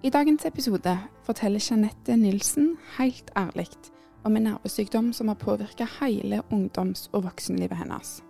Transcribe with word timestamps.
I 0.00 0.08
dagens 0.08 0.46
episode 0.48 0.94
forteller 1.26 1.60
Jeanette 1.60 2.14
Nilsen 2.16 2.70
helt 2.96 3.28
ærlig 3.36 3.66
om 4.24 4.38
en 4.38 4.46
nervesykdom 4.48 5.10
som 5.12 5.28
har 5.28 5.36
påvirka 5.36 5.84
hele 5.98 6.38
ungdoms- 6.48 7.10
og 7.12 7.26
voksenlivet 7.26 7.76
hennes. 7.76 8.22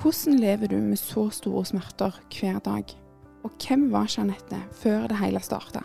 Hvordan 0.00 0.38
lever 0.40 0.72
du 0.72 0.78
med 0.80 0.96
så 0.96 1.26
store 1.36 1.66
smerter 1.68 2.16
hver 2.32 2.62
dag? 2.64 2.96
Og 3.44 3.52
hvem 3.60 3.90
var 3.92 4.08
Jeanette 4.08 4.62
før 4.72 5.04
det 5.12 5.20
hele 5.20 5.44
starta? 5.44 5.84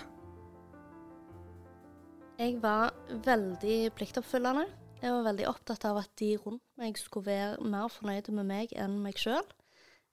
Jeg 2.39 2.55
var 2.63 2.95
veldig 3.11 3.91
pliktoppfyllende. 3.99 4.63
Jeg 5.01 5.11
var 5.11 5.27
veldig 5.27 5.51
opptatt 5.51 5.83
av 5.91 5.99
at 6.05 6.11
de 6.23 6.37
rundt 6.39 6.63
meg 6.79 6.95
skulle 6.95 7.27
være 7.27 7.59
mer 7.67 7.91
fornøyde 7.91 8.31
med 8.31 8.47
meg 8.47 8.71
enn 8.71 9.01
meg 9.03 9.19
sjøl. 9.19 9.43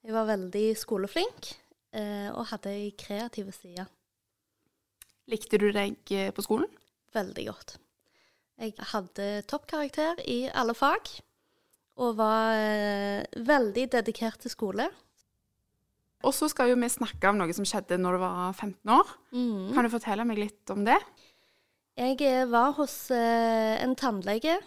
Jeg 0.03 0.11
var 0.11 0.27
veldig 0.27 0.69
skoleflink 0.75 1.53
eh, 1.95 2.31
og 2.35 2.49
hadde 2.51 2.75
ei 2.75 2.91
kreativ 2.99 3.55
side. 3.55 3.87
Likte 5.31 5.59
du 5.59 5.69
deg 5.71 6.11
eh, 6.11 6.31
på 6.35 6.43
skolen? 6.43 6.67
Veldig 7.15 7.45
godt. 7.47 7.77
Jeg 8.59 8.75
hadde 8.91 9.27
toppkarakter 9.49 10.19
i 10.29 10.45
alle 10.51 10.75
fag 10.77 11.09
og 12.03 12.17
var 12.17 12.57
eh, 12.57 13.39
veldig 13.47 13.87
dedikert 13.95 14.43
til 14.43 14.51
skole. 14.51 14.89
Og 16.23 16.33
så 16.35 16.47
skal 16.51 16.71
jo 16.71 16.79
vi 16.79 16.89
snakke 16.91 17.29
om 17.29 17.39
noe 17.39 17.55
som 17.55 17.67
skjedde 17.67 17.99
når 17.99 18.17
du 18.17 18.23
var 18.23 18.53
15 18.53 18.93
år. 18.95 19.15
Mm. 19.35 19.71
Kan 19.75 19.85
du 19.85 19.91
fortelle 19.93 20.27
meg 20.27 20.39
litt 20.39 20.73
om 20.73 20.83
det? 20.87 20.99
Jeg 21.99 22.19
eh, 22.27 22.45
var 22.49 22.75
hos 22.79 22.97
en 23.13 23.95
tannlege 23.99 24.57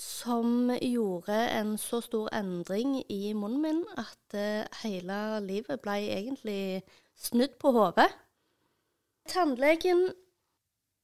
som 0.00 0.72
gjorde 0.80 1.36
en 1.52 1.74
så 1.78 2.00
stor 2.00 2.30
endring 2.32 3.02
i 3.12 3.34
munnen 3.36 3.60
min 3.60 3.82
at 4.00 4.36
hele 4.80 5.18
livet 5.44 5.82
ble 5.84 5.98
egentlig 6.16 6.80
snudd 7.20 7.58
på 7.60 7.74
hodet. 7.76 8.08
Tannlegen 9.28 10.06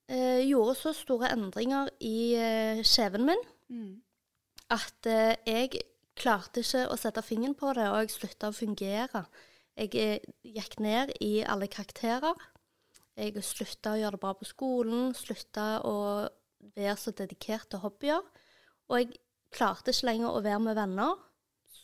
eh, 0.08 0.42
gjorde 0.46 0.74
så 0.78 0.94
store 0.96 1.30
endringer 1.34 1.90
i 2.00 2.34
eh, 2.38 2.82
kjeven 2.86 3.26
min 3.28 3.44
at 4.72 5.06
eh, 5.10 5.36
jeg 5.46 5.82
klarte 6.16 6.62
ikke 6.62 6.86
å 6.90 6.96
sette 6.98 7.22
fingeren 7.24 7.56
på 7.58 7.72
det, 7.76 7.86
og 7.90 8.00
jeg 8.02 8.14
slutta 8.14 8.50
å 8.50 8.56
fungere. 8.56 9.26
Jeg 9.76 9.92
eh, 10.00 10.24
gikk 10.56 10.78
ned 10.82 11.12
i 11.20 11.44
alle 11.44 11.68
karakterer. 11.68 12.34
Jeg 13.16 13.44
slutta 13.44 13.94
å 13.94 14.00
gjøre 14.00 14.16
det 14.16 14.22
bra 14.24 14.32
på 14.36 14.48
skolen, 14.48 15.12
slutta 15.16 15.80
å 15.86 15.96
være 16.76 16.96
så 17.00 17.12
dedikert 17.16 17.70
til 17.72 17.82
hobbyer. 17.84 18.24
Og 18.90 19.00
jeg 19.00 19.20
klarte 19.54 19.92
ikke 19.92 20.10
lenger 20.10 20.34
å 20.34 20.44
være 20.44 20.62
med 20.66 20.78
venner. 20.78 21.16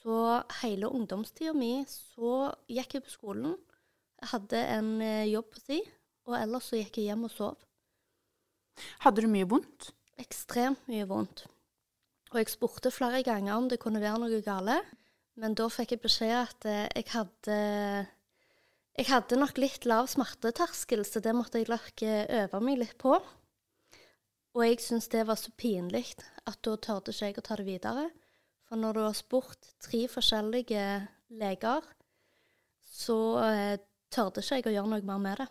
Så 0.03 0.17
hele 0.63 0.91
ungdomstida 0.91 1.53
mi 1.55 1.85
så 1.89 2.51
gikk 2.71 2.97
jeg 2.97 3.07
på 3.07 3.13
skolen. 3.13 3.55
Jeg 4.23 4.33
hadde 4.33 4.63
en 4.77 4.95
eh, 5.05 5.29
jobb 5.31 5.53
på 5.53 5.63
si, 5.63 5.83
og 6.29 6.39
ellers 6.39 6.71
så 6.71 6.79
gikk 6.79 7.01
jeg 7.01 7.11
hjem 7.11 7.27
og 7.29 7.35
sov. 7.35 7.59
Hadde 9.05 9.25
du 9.25 9.31
mye 9.31 9.49
vondt? 9.49 9.91
Ekstremt 10.23 10.87
mye 10.91 11.07
vondt. 11.09 11.45
Og 12.33 12.41
jeg 12.41 12.53
spurte 12.53 12.93
flere 12.95 13.21
ganger 13.27 13.57
om 13.57 13.69
det 13.69 13.81
kunne 13.83 14.01
være 14.01 14.23
noe 14.23 14.41
gale, 14.45 14.79
men 15.41 15.57
da 15.57 15.69
fikk 15.73 15.97
jeg 15.97 16.05
beskjed 16.05 16.35
at 16.39 16.69
eh, 16.69 16.89
jeg 16.97 17.09
hadde 17.13 17.59
jeg 18.93 19.09
hadde 19.09 19.39
nok 19.41 19.57
litt 19.57 19.87
lav 19.89 20.09
smerteterskel, 20.13 21.01
så 21.09 21.21
det 21.25 21.33
måtte 21.33 21.61
jeg 21.61 21.71
nok 21.73 22.03
eh, 22.05 22.27
øve 22.43 22.61
meg 22.65 22.81
litt 22.83 22.99
på. 23.01 23.15
Og 24.53 24.65
jeg 24.67 24.83
syntes 24.85 25.09
det 25.13 25.25
var 25.29 25.39
så 25.41 25.53
pinlig 25.57 26.05
at 26.45 26.59
da 26.61 26.75
tørde 26.77 27.15
ikke 27.15 27.31
jeg 27.31 27.39
å 27.41 27.45
ta 27.47 27.57
det 27.57 27.67
videre. 27.69 28.11
For 28.69 28.81
når 28.81 28.99
du 28.99 29.01
har 29.07 29.17
spurt 29.17 29.71
tre 29.81 30.03
forskjellige 30.13 30.85
leger, 31.41 31.89
så 32.85 33.19
eh, 33.47 33.81
tørde 34.13 34.45
ikke 34.45 34.61
jeg 34.61 34.69
å 34.69 34.77
gjøre 34.77 34.93
noe 34.93 35.09
mer 35.09 35.25
med 35.25 35.41
det. 35.41 35.49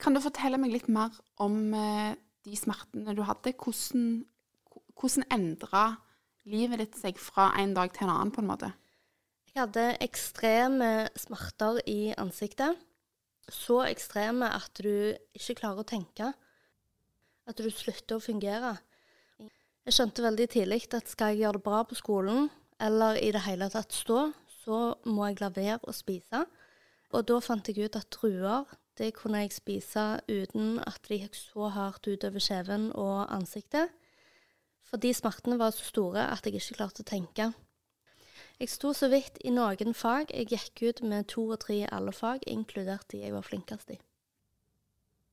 Kan 0.00 0.16
du 0.16 0.22
fortelle 0.22 0.58
meg 0.60 0.72
litt 0.74 0.88
mer 0.92 1.14
om 1.42 1.58
eh, 1.76 2.14
de 2.44 2.56
smertene 2.58 3.14
du 3.16 3.22
hadde? 3.26 3.54
Hvordan, 3.56 4.24
hvordan 4.98 5.28
endra 5.34 5.84
livet 6.50 6.82
ditt 6.82 6.98
seg 7.00 7.20
fra 7.20 7.52
en 7.60 7.74
dag 7.76 7.92
til 7.94 8.08
en 8.08 8.14
annen, 8.16 8.32
på 8.34 8.42
en 8.42 8.50
måte? 8.50 8.72
Jeg 9.54 9.62
hadde 9.68 9.84
ekstreme 10.02 10.90
smerter 11.18 11.78
i 11.86 12.10
ansiktet. 12.18 12.74
Så 13.46 13.82
ekstreme 13.86 14.48
at 14.50 14.80
du 14.80 15.14
ikke 15.36 15.60
klarer 15.60 15.84
å 15.84 15.86
tenke. 15.86 16.32
At 17.46 17.60
du 17.60 17.68
slutter 17.70 18.18
å 18.18 18.24
fungere. 18.24 18.72
Jeg 19.84 19.94
skjønte 19.94 20.24
veldig 20.24 20.46
tidlig 20.48 20.80
at 20.96 21.10
skal 21.12 21.34
jeg 21.34 21.44
gjøre 21.44 21.60
det 21.60 21.66
bra 21.66 21.82
på 21.84 21.96
skolen, 21.98 22.48
eller 22.82 23.20
i 23.20 23.28
det 23.36 23.44
hele 23.44 23.68
tatt 23.70 23.92
stå, 23.94 24.30
så 24.64 24.78
må 25.06 25.28
jeg 25.28 25.42
la 25.42 25.50
være 25.54 25.84
å 25.86 25.94
spise. 25.94 26.40
Og 27.14 27.26
da 27.28 27.36
fant 27.44 27.68
jeg 27.68 27.84
ut 27.84 27.98
at 28.00 28.08
druer, 28.16 28.64
det 28.98 29.14
kunne 29.18 29.42
jeg 29.42 29.52
spise 29.56 30.04
uten 30.30 30.78
at 30.86 31.00
det 31.08 31.20
gikk 31.24 31.36
så 31.38 31.68
hardt 31.74 32.06
utover 32.06 32.42
kjeven 32.42 32.90
og 32.94 33.26
ansiktet. 33.34 33.90
Fordi 34.86 35.12
smertene 35.16 35.58
var 35.58 35.74
så 35.74 35.84
store 35.88 36.28
at 36.30 36.46
jeg 36.46 36.60
ikke 36.60 36.78
klarte 36.78 37.02
å 37.02 37.08
tenke. 37.08 37.50
Jeg 38.60 38.70
sto 38.70 38.92
så 38.94 39.08
vidt 39.10 39.40
i 39.42 39.50
noen 39.50 39.94
fag. 39.98 40.30
Jeg 40.30 40.52
gikk 40.52 40.82
ut 40.88 41.02
med 41.02 41.26
to 41.32 41.48
og 41.48 41.60
tre 41.64 41.80
i 41.82 41.90
alle 41.90 42.12
fag, 42.14 42.44
inkludert 42.46 43.08
de 43.10 43.24
jeg 43.24 43.34
var 43.34 43.42
flinkest 43.42 43.90
i. 43.96 43.98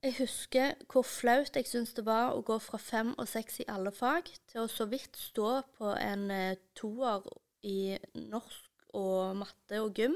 Jeg 0.02 0.16
husker 0.18 0.74
hvor 0.90 1.06
flaut 1.06 1.54
jeg 1.54 1.68
syntes 1.70 1.94
det 1.94 2.08
var 2.08 2.34
å 2.34 2.42
gå 2.42 2.56
fra 2.58 2.80
fem 2.82 3.12
og 3.22 3.28
seks 3.30 3.60
i 3.62 3.68
alle 3.70 3.92
fag 3.94 4.32
til 4.50 4.64
å 4.64 4.72
så 4.72 4.88
vidt 4.90 5.20
stå 5.20 5.60
på 5.78 5.92
en 5.94 6.24
eh, 6.34 6.58
toer 6.74 7.28
i 7.62 8.00
norsk 8.18 8.96
og 8.98 9.38
matte 9.44 9.78
og 9.84 9.94
gym, 10.02 10.16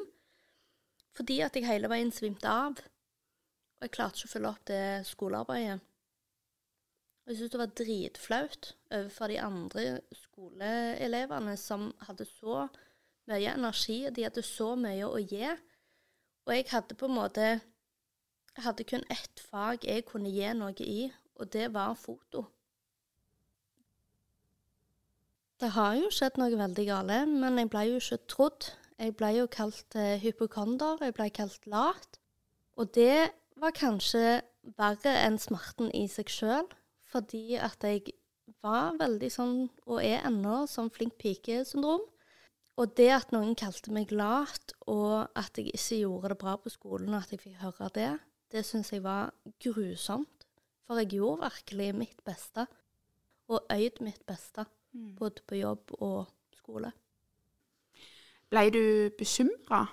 fordi 1.14 1.38
at 1.46 1.54
jeg 1.54 1.70
hele 1.70 1.92
veien 1.92 2.10
svimte 2.12 2.50
av. 2.50 2.82
Og 3.75 3.88
jeg 3.88 3.94
klarte 3.97 4.22
ikke 4.22 4.30
å 4.30 4.34
følge 4.34 4.52
opp 4.53 4.66
det 4.69 4.86
skolearbeidet. 5.09 5.78
Og 7.25 7.31
jeg 7.31 7.38
syntes 7.40 7.53
det 7.56 7.62
var 7.62 7.78
dritflaut 7.80 8.68
overfor 8.94 9.31
de 9.31 9.38
andre 9.41 9.86
skoleelevene 10.13 11.56
som 11.58 11.88
hadde 12.06 12.28
så 12.30 12.68
mye 13.25 13.53
energi, 13.58 14.03
og 14.06 14.14
de 14.14 14.25
hadde 14.28 14.44
så 14.46 14.75
mye 14.78 15.08
å 15.08 15.22
gi. 15.22 15.47
Og 16.46 16.53
jeg 16.53 16.68
hadde 16.69 16.97
på 16.97 17.09
en 17.09 17.18
måte 17.18 17.47
Jeg 18.56 18.64
hadde 18.64 18.85
kun 18.88 19.02
ett 19.12 19.41
fag 19.52 19.84
jeg 19.84 20.06
kunne 20.08 20.30
gi 20.31 20.47
noe 20.56 20.72
i, 20.80 21.09
og 21.35 21.50
det 21.52 21.74
var 21.74 21.97
foto. 22.00 22.46
Det 25.59 25.74
har 25.75 25.97
jo 26.00 26.12
skjedd 26.12 26.38
noe 26.40 26.56
veldig 26.56 26.85
gale, 26.88 27.18
men 27.28 27.59
jeg 27.59 27.69
ble 27.74 27.81
jo 27.90 28.00
ikke 28.00 28.22
trodd. 28.31 28.69
Jeg 28.96 29.18
ble 29.19 29.34
jo 29.35 29.50
kalt 29.52 29.97
eh, 30.00 30.16
hypokonder, 30.24 31.03
jeg 31.03 31.16
ble 31.18 31.28
kalt 31.35 31.68
lat. 31.68 32.19
Og 32.80 32.94
det 32.96 33.34
var 33.62 33.76
kanskje 33.76 34.42
verre 34.78 35.14
enn 35.26 35.38
smerten 35.42 35.92
i 35.96 36.06
seg 36.12 36.32
sjøl, 36.32 36.68
fordi 37.12 37.58
at 37.62 37.84
jeg 37.86 38.16
var 38.66 38.96
veldig 39.00 39.30
sånn, 39.32 39.56
og 39.86 40.02
er 40.04 40.26
ennå, 40.28 40.66
sånn 40.70 40.92
flink 40.94 41.18
pike-syndrom. 41.22 42.04
Og 42.76 42.96
det 43.00 43.08
at 43.16 43.32
noen 43.32 43.56
kalte 43.56 43.94
meg 43.96 44.12
lat, 44.12 44.74
og 44.91 45.29
at 45.38 45.56
jeg 45.56 45.72
ikke 45.72 46.02
gjorde 46.02 46.34
det 46.34 46.40
bra 46.41 46.56
på 46.59 46.74
skolen, 46.74 47.14
og 47.14 47.22
at 47.22 47.32
jeg 47.32 47.44
fikk 47.46 47.62
høre 47.62 47.91
det, 47.96 48.09
det 48.52 48.66
syns 48.68 48.91
jeg 48.91 49.06
var 49.06 49.32
grusomt. 49.64 50.47
For 50.85 51.00
jeg 51.02 51.16
gjorde 51.16 51.47
virkelig 51.47 51.88
mitt 51.97 52.20
beste, 52.28 52.68
og 53.47 53.66
øyd 53.72 54.02
mitt 54.06 54.26
beste, 54.28 54.66
både 55.18 55.46
på 55.47 55.62
jobb 55.62 55.96
og 56.03 56.28
skole. 56.58 56.91
Ble 58.52 58.68
du 58.74 58.84
bekymra? 59.18 59.85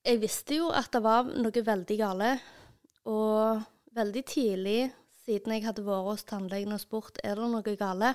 Jeg 0.00 0.22
visste 0.22 0.56
jo 0.56 0.70
at 0.72 0.88
det 0.94 1.02
var 1.04 1.26
noe 1.28 1.62
veldig 1.64 1.96
gale, 2.00 2.30
og 3.04 3.60
veldig 3.92 4.22
tidlig, 4.24 4.78
siden 5.26 5.52
jeg 5.52 5.66
hadde 5.66 5.84
vært 5.84 6.06
hos 6.06 6.24
tannlegen 6.24 6.72
og 6.72 6.80
spurt 6.80 7.20
er 7.20 7.36
det 7.36 7.48
noe 7.52 7.74
gale, 7.76 8.14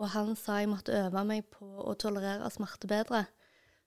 og 0.00 0.08
han 0.14 0.32
sa 0.40 0.62
jeg 0.62 0.70
måtte 0.72 0.96
øve 0.96 1.24
meg 1.28 1.44
på 1.52 1.68
å 1.84 1.92
tolerere 2.00 2.48
smerte 2.54 2.88
bedre, 2.88 3.26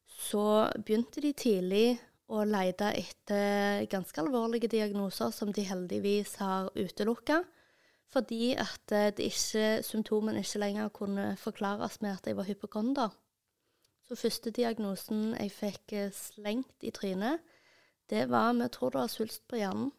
så 0.05 0.69
begynte 0.77 1.23
de 1.25 1.33
tidlig 1.33 1.87
å 2.29 2.45
lete 2.45 2.91
etter 2.93 3.89
ganske 3.89 4.21
alvorlige 4.21 4.69
diagnoser 4.69 5.33
som 5.33 5.49
de 5.53 5.65
heldigvis 5.65 6.37
har 6.43 6.69
utelukka, 6.77 7.41
fordi 8.13 8.53
at 8.53 8.93
eh, 8.93 9.81
symptomene 9.83 10.45
ikke 10.45 10.61
lenger 10.61 10.93
kunne 10.93 11.31
forklares 11.41 12.03
med 12.05 12.19
at 12.19 12.29
jeg 12.29 12.37
var 12.37 12.45
hypokonder. 12.53 13.09
Så 14.05 14.15
første 14.15 14.51
diagnosen 14.53 15.31
jeg 15.33 15.51
fikk 15.51 15.93
eh, 15.97 16.11
slengt 16.13 16.83
i 16.85 16.91
trynet, 16.93 17.41
det 18.09 18.27
var 18.29 18.53
vi 18.53 18.67
tror 18.69 18.93
du 18.93 18.99
var 18.99 19.09
svulst 19.09 19.47
på 19.49 19.57
hjernen. 19.57 19.89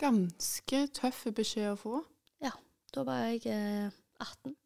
Ganske 0.00 0.86
tøff 0.96 1.26
beskjed 1.36 1.74
å 1.74 1.76
få. 1.76 2.00
Ja, 2.40 2.54
da 2.96 3.04
var 3.04 3.26
jeg 3.28 3.44
eh, 3.52 3.92
18. 4.24 4.56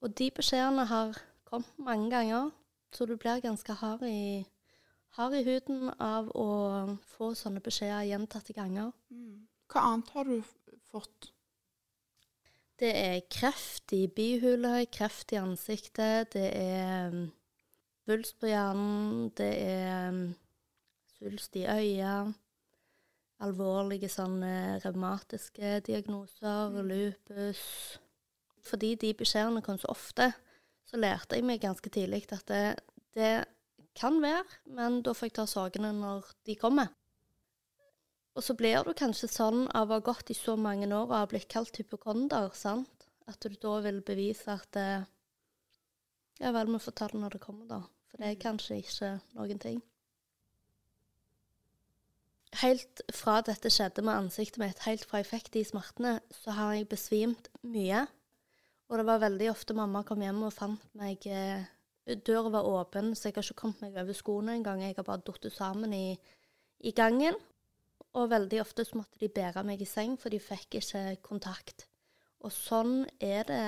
Og 0.00 0.16
de 0.16 0.30
beskjedene 0.32 0.88
har 0.88 1.20
kommet 1.44 1.76
mange 1.78 2.08
ganger, 2.10 2.50
så 2.92 3.04
du 3.04 3.16
blir 3.20 3.44
ganske 3.44 3.76
hard 3.82 4.06
i, 4.08 4.46
hard 5.18 5.36
i 5.36 5.44
huden 5.44 5.92
av 6.00 6.32
å 6.32 6.48
få 7.14 7.34
sånne 7.36 7.60
beskjeder 7.64 8.08
gjentatte 8.08 8.56
ganger. 8.56 8.92
Hva 9.68 9.86
annet 9.90 10.16
har 10.16 10.28
du 10.28 10.40
fått? 10.88 11.33
Det 12.84 12.92
er 12.92 13.22
kreft 13.32 13.94
i 13.96 14.02
bihule, 14.12 14.82
kreft 14.92 15.32
i 15.32 15.38
ansiktet, 15.40 16.34
det 16.34 16.50
er 16.52 17.14
vulst 18.04 18.34
svulst 18.34 18.40
på 18.42 18.50
hjernen, 18.50 19.30
det 19.38 19.52
er 19.62 20.10
um, 20.12 20.18
svulst 21.14 21.56
i 21.56 21.62
øya, 21.64 22.26
alvorlige 23.40 24.10
sånne 24.12 24.82
revmatiske 24.84 25.78
diagnoser, 25.86 26.76
lupus. 26.84 27.62
Fordi 28.68 28.92
de 29.00 29.14
beskjedene 29.16 29.64
kom 29.64 29.80
så 29.80 29.88
ofte, 29.88 30.28
så 30.84 31.00
lærte 31.00 31.40
jeg 31.40 31.48
meg 31.48 31.64
ganske 31.64 31.88
tidlig 31.88 32.26
at 32.36 32.44
det, 32.52 32.64
det 33.16 33.32
kan 33.96 34.20
være, 34.20 34.44
men 34.76 35.00
da 35.00 35.16
får 35.16 35.30
jeg 35.30 35.38
ta 35.40 35.48
sorgene 35.48 35.94
når 36.02 36.28
de 36.44 36.60
kommer. 36.60 36.92
Og 38.34 38.42
så 38.42 38.56
blir 38.58 38.82
du 38.82 38.90
kanskje 38.98 39.30
sånn 39.30 39.66
av 39.78 39.90
å 39.90 39.98
ha 40.00 40.04
gått 40.04 40.32
i 40.32 40.36
så 40.36 40.56
mange 40.58 40.88
år 40.88 41.06
og 41.06 41.14
ha 41.14 41.26
blitt 41.30 41.46
kalt 41.52 41.76
hypokonder, 41.78 42.50
sant? 42.58 43.06
At 43.30 43.40
du 43.40 43.54
da 43.60 43.78
vil 43.84 44.02
bevise 44.04 44.52
at 44.52 44.78
eh, 44.80 45.10
Ja 46.42 46.50
vel, 46.50 46.72
vi 46.74 46.80
får 46.82 46.96
ta 46.98 47.06
det 47.12 47.20
når 47.22 47.36
det 47.36 47.44
kommer, 47.44 47.66
da. 47.70 47.80
For 48.10 48.20
det 48.20 48.32
er 48.32 48.40
kanskje 48.42 48.80
ikke 48.82 49.10
noen 49.38 49.60
ting. 49.62 49.78
Helt 52.58 53.02
fra 53.14 53.38
dette 53.46 53.70
skjedde 53.70 54.02
med 54.06 54.26
ansiktet 54.26 54.60
mitt, 54.62 54.82
helt 54.86 55.06
fra 55.06 55.22
jeg 55.22 55.30
fikk 55.30 55.52
de 55.54 55.62
smertene, 55.66 56.18
så 56.34 56.54
har 56.58 56.74
jeg 56.74 56.90
besvimt 56.90 57.48
mye. 57.62 58.04
Og 58.90 58.98
det 58.98 59.06
var 59.08 59.22
veldig 59.22 59.48
ofte 59.50 59.78
mamma 59.78 60.04
kom 60.06 60.22
hjem 60.22 60.42
og 60.46 60.54
fant 60.54 60.82
meg 60.98 61.24
eh, 61.30 61.64
Døra 62.04 62.50
var 62.52 62.66
åpen, 62.68 63.14
så 63.16 63.30
jeg 63.30 63.38
har 63.38 63.46
ikke 63.46 63.62
kommet 63.62 63.80
meg 63.80 63.94
over 63.96 64.12
skoene 64.12 64.58
engang. 64.58 64.82
Jeg 64.82 64.98
har 64.98 65.06
bare 65.06 65.22
falt 65.24 65.46
sammen 65.54 65.94
i, 65.96 66.18
i 66.84 66.92
gangen. 66.92 67.38
Og 68.14 68.30
veldig 68.30 68.60
ofte 68.62 68.84
så 68.86 68.98
måtte 69.00 69.18
de 69.18 69.28
bære 69.28 69.64
meg 69.66 69.82
i 69.82 69.88
seng, 69.88 70.14
for 70.20 70.30
de 70.30 70.38
fikk 70.42 70.78
ikke 70.78 71.16
kontakt. 71.24 71.88
Og 72.44 72.52
sånn 72.54 73.02
er 73.18 73.48
det 73.48 73.64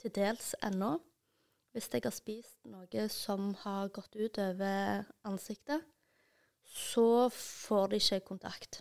til 0.00 0.12
dels 0.16 0.52
ennå. 0.66 0.98
Hvis 1.70 1.86
jeg 1.92 2.02
har 2.02 2.14
spist 2.14 2.58
noe 2.66 3.06
som 3.14 3.52
har 3.62 3.92
gått 3.94 4.16
ut 4.18 4.38
over 4.42 5.04
ansiktet, 5.28 5.84
så 6.66 7.28
får 7.30 7.92
de 7.92 8.00
ikke 8.02 8.24
kontakt. 8.26 8.80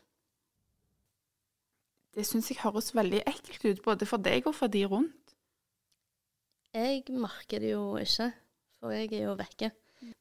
Det 2.17 2.25
syns 2.25 2.49
jeg 2.49 2.63
høres 2.63 2.89
veldig 2.97 3.21
ekkelt 3.29 3.67
ut, 3.69 3.83
både 3.85 4.07
for 4.09 4.21
deg 4.25 4.49
og 4.49 4.57
for 4.57 4.73
de 4.73 4.81
rundt. 4.89 5.35
Jeg 6.73 7.05
merker 7.13 7.61
det 7.61 7.71
jo 7.75 7.93
ikke, 8.01 8.31
for 8.79 8.93
jeg 8.93 9.13
er 9.13 9.29
jo 9.29 9.37
vekke. 9.37 9.71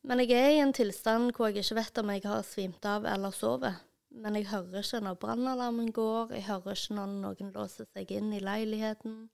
Men 0.05 0.21
jeg 0.23 0.37
er 0.37 0.53
i 0.53 0.63
en 0.63 0.75
tilstand 0.77 1.33
hvor 1.37 1.49
jeg 1.49 1.65
ikke 1.65 1.81
vet 1.81 2.01
om 2.03 2.13
jeg 2.13 2.25
har 2.29 2.45
svimt 2.45 2.89
av 2.89 3.09
eller 3.09 3.33
sovet. 3.33 3.88
Men 4.19 4.35
jeg 4.35 4.49
hører 4.51 4.83
ikke 4.83 5.01
når 5.05 5.19
brannalarmen 5.23 5.93
går, 5.95 6.33
jeg 6.35 6.47
hører 6.49 6.75
ikke 6.75 6.95
når 6.97 7.13
noen 7.23 7.53
låser 7.55 7.87
seg 7.95 8.11
inn 8.17 8.33
i 8.35 8.43
leiligheten. 8.43 9.29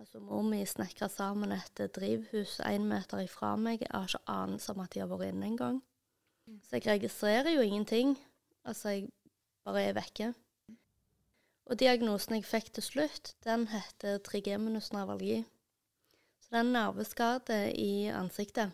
Altså, 0.00 0.20
Mor 0.22 0.44
mi 0.46 0.62
snekra 0.66 1.10
sammen 1.12 1.52
et 1.52 1.82
drivhus 1.94 2.58
én 2.64 2.86
meter 2.88 3.24
ifra 3.26 3.56
meg. 3.60 3.82
Jeg 3.82 3.92
har 3.92 4.08
ikke 4.08 4.32
anelse 4.32 4.72
om 4.72 4.80
at 4.84 4.94
de 4.94 5.02
har 5.02 5.10
vært 5.10 5.32
inne 5.32 5.50
engang. 5.50 5.80
Så 6.64 6.78
jeg 6.78 6.86
registrerer 6.86 7.50
jo 7.52 7.66
ingenting. 7.66 8.16
Altså, 8.64 8.94
jeg 8.94 9.08
bare 9.66 9.82
er 9.90 9.98
vekke. 9.98 10.32
Og 11.68 11.76
diagnosen 11.76 12.38
jeg 12.38 12.48
fikk 12.48 12.72
til 12.72 12.86
slutt, 12.86 13.34
den 13.44 13.66
heter 13.68 14.22
trigeminus 14.24 14.92
nevralgi. 14.94 15.42
Så 16.40 16.54
det 16.54 16.62
er 16.62 16.64
en 16.64 16.76
nerveskade 16.78 17.58
i 17.76 18.06
ansiktet 18.08 18.72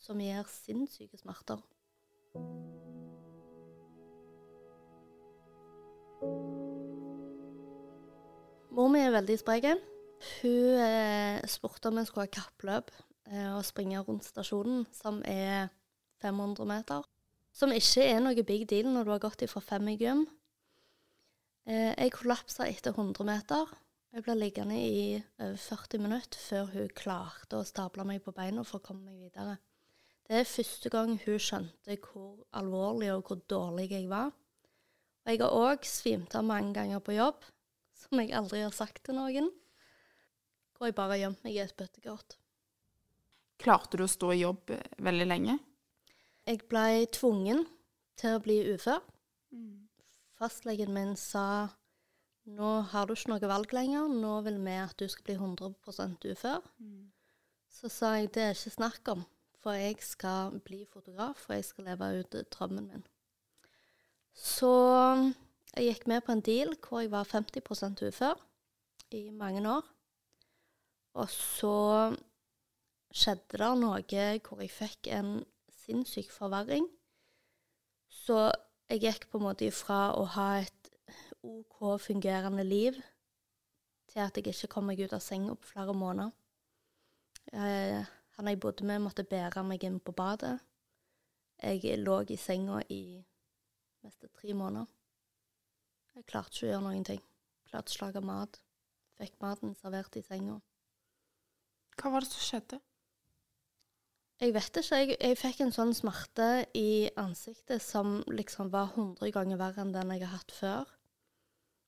som 0.00 0.22
gir 0.22 0.48
sinnssyke 0.48 1.20
smerter. 1.20 1.60
Mor 8.70 8.90
mi 8.92 9.00
er 9.00 9.14
veldig 9.14 9.38
sprek. 9.40 9.70
Hun 10.40 10.80
eh, 10.84 11.40
spurte 11.48 11.88
om 11.88 11.96
vi 11.96 12.04
skulle 12.08 12.26
ha 12.28 12.32
kappløp 12.34 12.90
eh, 13.30 13.50
og 13.54 13.64
springe 13.64 14.02
rundt 14.04 14.26
stasjonen, 14.28 14.84
som 14.92 15.22
er 15.24 15.70
500 16.20 16.68
meter. 16.68 17.06
Som 17.56 17.72
ikke 17.72 18.04
er 18.04 18.20
noe 18.20 18.44
big 18.46 18.66
deal 18.70 18.90
når 18.92 19.06
du 19.08 19.14
har 19.14 19.22
gått 19.24 19.46
ifra 19.46 19.62
fem 19.64 19.88
i 19.90 19.96
gym. 20.00 20.26
Eh, 21.64 21.94
jeg 21.96 22.12
kollapsa 22.18 22.68
etter 22.68 22.92
100 22.92 23.26
meter. 23.26 23.72
Jeg 24.10 24.26
ble 24.26 24.34
liggende 24.36 24.76
i 24.76 25.16
over 25.38 25.56
40 25.56 26.02
minutter 26.02 26.40
før 26.42 26.70
hun 26.74 26.94
klarte 26.98 27.60
å 27.60 27.66
stable 27.66 28.04
meg 28.04 28.20
på 28.24 28.34
beina 28.34 28.64
for 28.66 28.80
å 28.80 28.86
komme 28.90 29.06
meg 29.06 29.22
videre. 29.22 29.56
Det 30.26 30.40
er 30.40 30.46
første 30.46 30.90
gang 30.92 31.16
hun 31.24 31.42
skjønte 31.42 31.96
hvor 32.04 32.44
alvorlig 32.58 33.12
og 33.14 33.24
hvor 33.26 33.40
dårlig 33.50 33.88
jeg 33.92 34.08
var. 34.10 34.34
Og 35.30 35.36
jeg 35.36 35.44
har 35.46 35.52
òg 35.54 35.84
svimt 35.86 36.32
av 36.34 36.42
mange 36.42 36.72
ganger 36.74 36.98
på 37.06 37.14
jobb, 37.14 37.44
som 37.94 38.18
jeg 38.18 38.32
aldri 38.34 38.64
har 38.64 38.72
sagt 38.74 39.04
til 39.06 39.14
noen. 39.14 39.46
Hvor 40.74 40.88
jeg 40.88 40.96
bare 40.96 41.14
har 41.14 41.20
gjemt 41.20 41.44
meg 41.46 41.54
i 41.54 41.60
et 41.62 41.74
bøttekort. 41.78 42.34
Klarte 43.62 44.00
du 44.00 44.02
å 44.02 44.08
stå 44.10 44.32
i 44.34 44.40
jobb 44.40 44.72
eh, 44.74 44.96
veldig 44.98 45.28
lenge? 45.28 45.54
Jeg 46.50 46.64
ble 46.66 47.04
tvungen 47.14 47.62
til 48.18 48.34
å 48.34 48.40
bli 48.42 48.56
ufør. 48.72 48.98
Fastlegen 50.34 50.90
min 50.96 51.14
sa 51.14 51.44
nå 52.50 52.72
har 52.90 53.06
du 53.06 53.14
ikke 53.14 53.30
noe 53.30 53.52
valg 53.52 53.76
lenger, 53.76 54.10
nå 54.10 54.34
vil 54.48 54.58
vi 54.66 54.76
at 54.82 54.98
du 54.98 55.06
skal 55.06 55.28
bli 55.28 55.38
100% 55.38 56.26
ufør. 56.32 56.66
Så 57.70 57.92
sa 57.92 58.16
jeg 58.18 58.32
det 58.34 58.48
er 58.48 58.58
ikke 58.58 58.74
snakk 58.80 59.14
om, 59.14 59.22
for 59.62 59.78
jeg 59.78 60.02
skal 60.02 60.58
bli 60.66 60.82
fotograf, 60.90 61.46
og 61.46 61.54
jeg 61.54 61.70
skal 61.70 61.92
leve 61.92 62.14
ut 62.18 62.38
drømmen 62.50 62.90
min. 62.90 63.08
Så 64.34 64.72
jeg 65.76 65.86
gikk 65.86 66.06
med 66.10 66.24
på 66.26 66.34
en 66.34 66.44
deal 66.44 66.74
hvor 66.82 67.02
jeg 67.02 67.12
var 67.12 67.28
50% 67.28 68.02
ufør 68.08 68.40
i 69.16 69.30
mange 69.30 69.62
år. 69.68 69.86
Og 71.18 71.30
så 71.30 71.76
skjedde 73.10 73.58
det 73.58 73.70
noe 73.80 74.02
hvor 74.46 74.62
jeg 74.62 74.70
fikk 74.74 75.10
en 75.14 75.40
sinnssyk 75.82 76.30
forverring. 76.34 76.86
Så 78.10 78.50
jeg 78.90 79.02
gikk 79.04 79.28
på 79.30 79.38
en 79.38 79.48
måte 79.48 79.66
ifra 79.66 80.10
å 80.18 80.26
ha 80.36 80.50
et 80.60 80.92
OK 81.46 81.96
fungerende 82.02 82.64
liv 82.66 82.98
til 84.10 84.22
at 84.24 84.36
jeg 84.36 84.50
ikke 84.50 84.70
kom 84.74 84.90
meg 84.90 85.00
ut 85.00 85.14
av 85.14 85.22
senga 85.22 85.54
på 85.54 85.70
flere 85.70 85.94
måneder. 85.94 86.32
Eh, 87.52 88.02
han 88.36 88.48
jeg 88.48 88.60
bodde 88.60 88.86
med, 88.86 89.02
måtte 89.02 89.24
bære 89.24 89.62
meg 89.66 89.84
inn 89.86 90.00
på 90.00 90.12
badet. 90.12 90.58
Jeg 91.62 91.98
lå 92.00 92.20
i 92.28 92.36
senga 92.40 92.80
i 92.88 93.02
nesten 94.06 94.32
tre 94.36 94.54
måneder. 94.56 94.88
Jeg 96.16 96.26
klarte 96.28 96.54
ikke 96.54 96.66
å 96.66 96.70
gjøre 96.72 96.84
noen 96.86 97.06
ting. 97.06 97.22
Klarte 97.70 97.92
ikke 97.92 98.02
å 98.02 98.08
lage 98.08 98.22
mat. 98.26 98.60
Fikk 99.20 99.36
maten 99.42 99.74
servert 99.78 100.16
i 100.16 100.22
senga. 100.24 100.58
Hva 102.00 102.12
var 102.14 102.24
det 102.24 102.30
som 102.32 102.44
skjedde? 102.44 102.80
Jeg 104.40 104.54
vet 104.56 104.78
ikke. 104.80 105.00
Jeg, 105.02 105.16
jeg 105.20 105.36
fikk 105.36 105.60
en 105.60 105.74
sånn 105.76 105.92
smerte 105.96 106.48
i 106.78 107.10
ansiktet 107.20 107.84
som 107.84 108.22
liksom 108.32 108.70
var 108.72 108.94
100 108.94 109.32
ganger 109.36 109.60
verre 109.60 109.84
enn 109.84 109.92
den 109.92 110.14
jeg 110.14 110.24
har 110.24 110.38
hatt 110.38 110.54
før. 110.56 110.94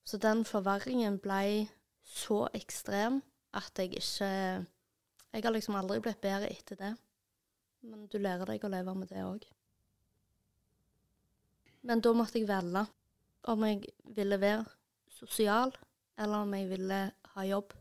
Så 0.04 0.18
den 0.20 0.44
forverringen 0.44 1.16
ble 1.22 1.70
så 2.04 2.44
ekstrem 2.52 3.22
at 3.56 3.78
jeg 3.78 3.94
ikke 4.00 4.30
Jeg 5.32 5.44
har 5.46 5.54
liksom 5.54 5.76
aldri 5.78 5.96
blitt 6.04 6.20
bedre 6.20 6.50
etter 6.52 6.76
det. 6.76 6.90
Men 7.88 8.04
du 8.12 8.18
lærer 8.20 8.44
deg 8.50 8.64
å 8.64 8.68
leve 8.68 8.92
med 8.94 9.08
det 9.08 9.22
òg. 9.24 9.46
Men 11.82 12.02
da 12.02 12.12
måtte 12.14 12.38
jeg 12.38 12.48
velge 12.48 12.84
om 13.50 13.64
jeg 13.66 13.88
ville 14.16 14.38
være 14.38 14.64
sosial, 15.10 15.72
eller 16.18 16.44
om 16.44 16.54
jeg 16.54 16.68
ville 16.70 16.98
ha 17.34 17.46
jobb. 17.46 17.74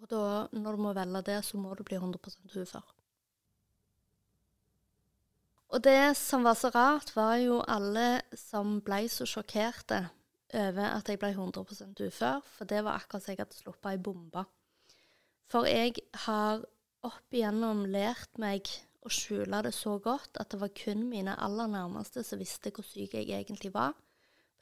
Og 0.00 0.08
da, 0.10 0.22
når 0.52 0.76
du 0.76 0.82
må 0.84 0.92
velge 0.96 1.22
det, 1.28 1.40
så 1.44 1.60
må 1.60 1.74
du 1.74 1.84
bli 1.84 1.98
100% 1.98 2.56
ufør. 2.62 2.92
Og 5.74 5.82
det 5.82 6.16
som 6.16 6.44
var 6.46 6.54
så 6.54 6.70
rart, 6.72 7.10
var 7.16 7.36
jo 7.42 7.58
alle 7.68 8.22
som 8.38 8.78
ble 8.86 9.06
så 9.12 9.26
sjokkerte 9.28 10.04
over 10.54 10.92
at 10.92 11.08
jeg 11.10 11.18
ble 11.20 11.32
100% 11.34 12.02
ufør, 12.06 12.44
for 12.44 12.70
det 12.70 12.84
var 12.86 13.00
akkurat 13.00 13.24
som 13.24 13.34
jeg 13.34 13.42
hadde 13.42 13.58
sluppet 13.58 13.90
ei 13.90 14.00
bombe. 14.00 14.44
For 15.50 15.66
jeg 15.68 15.98
har 16.26 16.62
opp 17.06 17.34
igjennom 17.34 17.84
lært 17.90 18.38
meg 18.42 18.70
å 19.06 19.12
skjule 19.12 19.60
det 19.62 19.72
så 19.74 19.96
godt 20.02 20.40
at 20.40 20.50
det 20.52 20.60
var 20.60 20.72
kun 20.74 21.06
mine 21.10 21.36
aller 21.42 21.70
nærmeste 21.70 22.24
som 22.26 22.40
visste 22.42 22.72
hvor 22.74 22.86
syk 22.86 23.14
jeg 23.14 23.30
egentlig 23.30 23.72
var. 23.74 23.94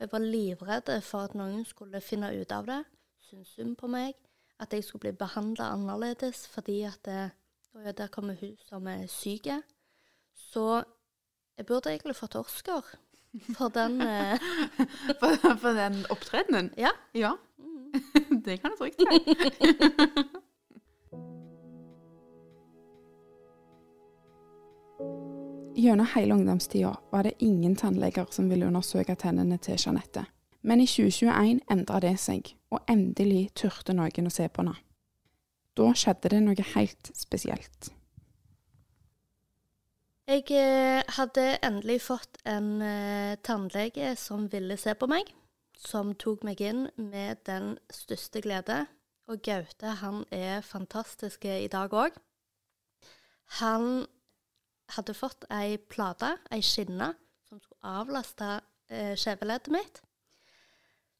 Jeg 0.00 0.10
var 0.12 0.24
livredd 0.24 0.90
for 1.06 1.28
at 1.28 1.36
noen 1.38 1.64
skulle 1.64 2.02
finne 2.02 2.32
ut 2.34 2.52
av 2.52 2.66
det, 2.68 2.80
synes 3.24 3.54
synd 3.54 3.76
på 3.80 3.88
meg, 3.88 4.12
at 4.60 4.74
jeg 4.74 4.84
skulle 4.84 5.06
bli 5.06 5.16
behandla 5.24 5.70
annerledes 5.74 6.44
fordi 6.50 6.82
at 6.88 7.00
det, 7.06 7.30
og 7.74 7.88
der 7.96 8.12
kommer 8.12 8.36
hun 8.40 8.56
som 8.68 8.86
er 8.90 9.06
syk. 9.10 9.48
Så 10.34 10.82
jeg 11.56 11.66
burde 11.66 11.94
egentlig 11.94 12.16
fått 12.18 12.36
Oscar 12.36 12.84
for 13.56 13.68
den 13.74 14.00
eh, 14.02 14.38
For, 15.20 15.56
for 15.58 15.74
den 15.74 16.04
opptredenen? 16.10 16.72
Ja. 16.78 16.90
Ja. 17.14 17.34
Det 18.44 18.60
kan 18.60 18.70
du 18.70 18.76
trygt 18.76 19.00
si. 19.00 20.40
Gjennom 25.74 26.06
hele 26.14 26.34
ungdomstida 26.34 26.96
var 27.10 27.22
det 27.22 27.32
ingen 27.42 27.76
tannleger 27.76 28.26
som 28.30 28.46
ville 28.50 28.66
undersøke 28.66 29.16
tennene 29.18 29.58
til 29.58 29.74
Jeanette. 29.74 30.22
Men 30.62 30.80
i 30.80 30.86
2021 30.86 31.64
endra 31.70 31.98
det 32.00 32.14
seg, 32.22 32.52
og 32.70 32.86
endelig 32.88 33.48
turte 33.58 33.92
noen 33.92 34.30
å 34.30 34.32
se 34.32 34.46
på 34.48 34.62
henne. 34.62 34.76
Da 35.74 35.90
skjedde 35.98 36.30
det 36.30 36.40
noe 36.44 36.66
helt 36.76 37.10
spesielt. 37.18 37.90
Jeg 40.30 40.46
eh, 40.56 41.02
hadde 41.18 41.58
endelig 41.66 41.98
fått 42.06 42.38
en 42.48 42.78
eh, 42.80 43.34
tannlege 43.42 44.14
som 44.16 44.46
ville 44.52 44.78
se 44.80 44.94
på 44.94 45.10
meg, 45.10 45.28
som 45.76 46.14
tok 46.14 46.46
meg 46.46 46.62
inn 46.62 46.86
med 46.96 47.42
den 47.50 47.74
største 47.90 48.40
glede. 48.46 48.84
Og 49.26 49.42
Gaute, 49.42 49.98
han 50.00 50.22
er 50.30 50.62
fantastisk 50.62 51.44
i 51.50 51.68
dag 51.72 51.92
òg. 51.92 52.14
Han 53.60 54.06
hadde 54.92 55.14
fått 55.16 55.46
ei 55.52 55.78
plate, 55.78 56.34
ei 56.52 56.62
skinne, 56.62 57.14
som 57.48 57.60
skulle 57.60 57.96
avlaste 58.00 58.60
eh, 58.88 59.70
mitt, 59.72 60.02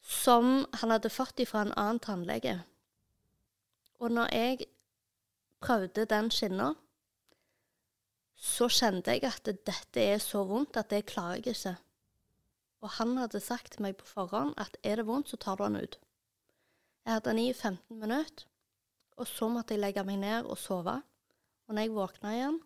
som 0.01 0.65
han 0.81 0.91
hadde 0.91 1.09
fått 1.09 1.39
ifra 1.39 1.65
en 1.65 1.73
annen 1.73 1.99
tannlege. 1.99 2.59
Og 3.99 4.11
når 4.11 4.33
jeg 4.33 4.67
prøvde 5.61 6.05
den 6.05 6.29
skinna, 6.31 6.73
så 8.35 8.67
kjente 8.69 9.15
jeg 9.15 9.23
at 9.25 9.47
dette 9.47 10.01
er 10.01 10.19
så 10.19 10.43
vondt 10.45 10.77
at 10.77 10.91
det 10.91 11.07
klarer 11.09 11.39
jeg 11.39 11.55
ikke. 11.55 11.75
Og 12.83 12.91
han 12.99 13.15
hadde 13.17 13.41
sagt 13.41 13.73
til 13.73 13.85
meg 13.85 13.95
på 13.97 14.05
forhånd 14.05 14.53
at 14.61 14.77
er 14.83 14.99
det 14.99 15.07
vondt, 15.07 15.31
så 15.31 15.39
tar 15.41 15.57
du 15.57 15.63
den 15.63 15.79
ut. 15.81 15.97
Jeg 17.05 17.13
hadde 17.13 17.29
den 17.31 17.39
i 17.39 17.53
15 17.53 17.99
minutter, 17.99 18.45
og 19.17 19.27
så 19.27 19.47
måtte 19.49 19.73
jeg 19.73 19.81
legge 19.81 20.03
meg 20.03 20.19
ned 20.21 20.45
og 20.45 20.57
sove. 20.59 20.99
Og 21.65 21.73
når 21.73 21.81
jeg 21.81 21.95
våkna 21.95 22.33
igjen, 22.35 22.59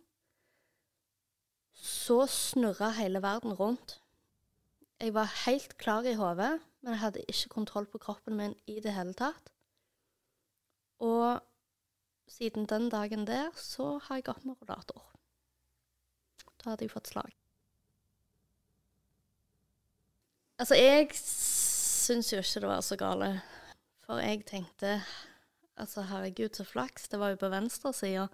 så 1.74 2.26
snurra 2.28 2.92
hele 2.98 3.22
verden 3.22 3.54
rundt. 3.54 4.00
Jeg 5.00 5.14
var 5.14 5.32
helt 5.46 5.78
klar 5.78 6.04
i 6.04 6.18
hodet, 6.20 6.60
men 6.82 6.94
jeg 6.94 7.00
hadde 7.00 7.26
ikke 7.28 7.50
kontroll 7.50 7.86
på 7.86 7.98
kroppen 7.98 8.36
min 8.36 8.56
i 8.68 8.80
det 8.84 8.94
hele 8.94 9.14
tatt. 9.14 9.54
Og 11.00 11.40
siden 12.28 12.66
den 12.66 12.90
dagen 12.90 13.28
der 13.28 13.50
så 13.56 13.98
har 14.04 14.20
jeg 14.20 14.28
gått 14.28 14.46
med 14.46 14.60
rullator. 14.62 15.06
Da 16.60 16.74
hadde 16.74 16.84
jeg 16.84 16.92
fått 16.92 17.14
slag. 17.14 17.32
Altså, 20.60 20.76
jeg 20.76 21.08
syns 21.16 22.34
jo 22.34 22.42
ikke 22.44 22.66
det 22.66 22.70
var 22.70 22.82
så 22.84 22.98
gale. 23.00 23.30
For 24.04 24.20
jeg 24.20 24.44
tenkte 24.50 24.98
altså 25.80 26.04
herregud, 26.10 26.52
så 26.58 26.66
flaks. 26.68 27.08
Det 27.08 27.20
var 27.20 27.32
jo 27.32 27.40
på 27.40 27.52
venstresida. 27.54 28.28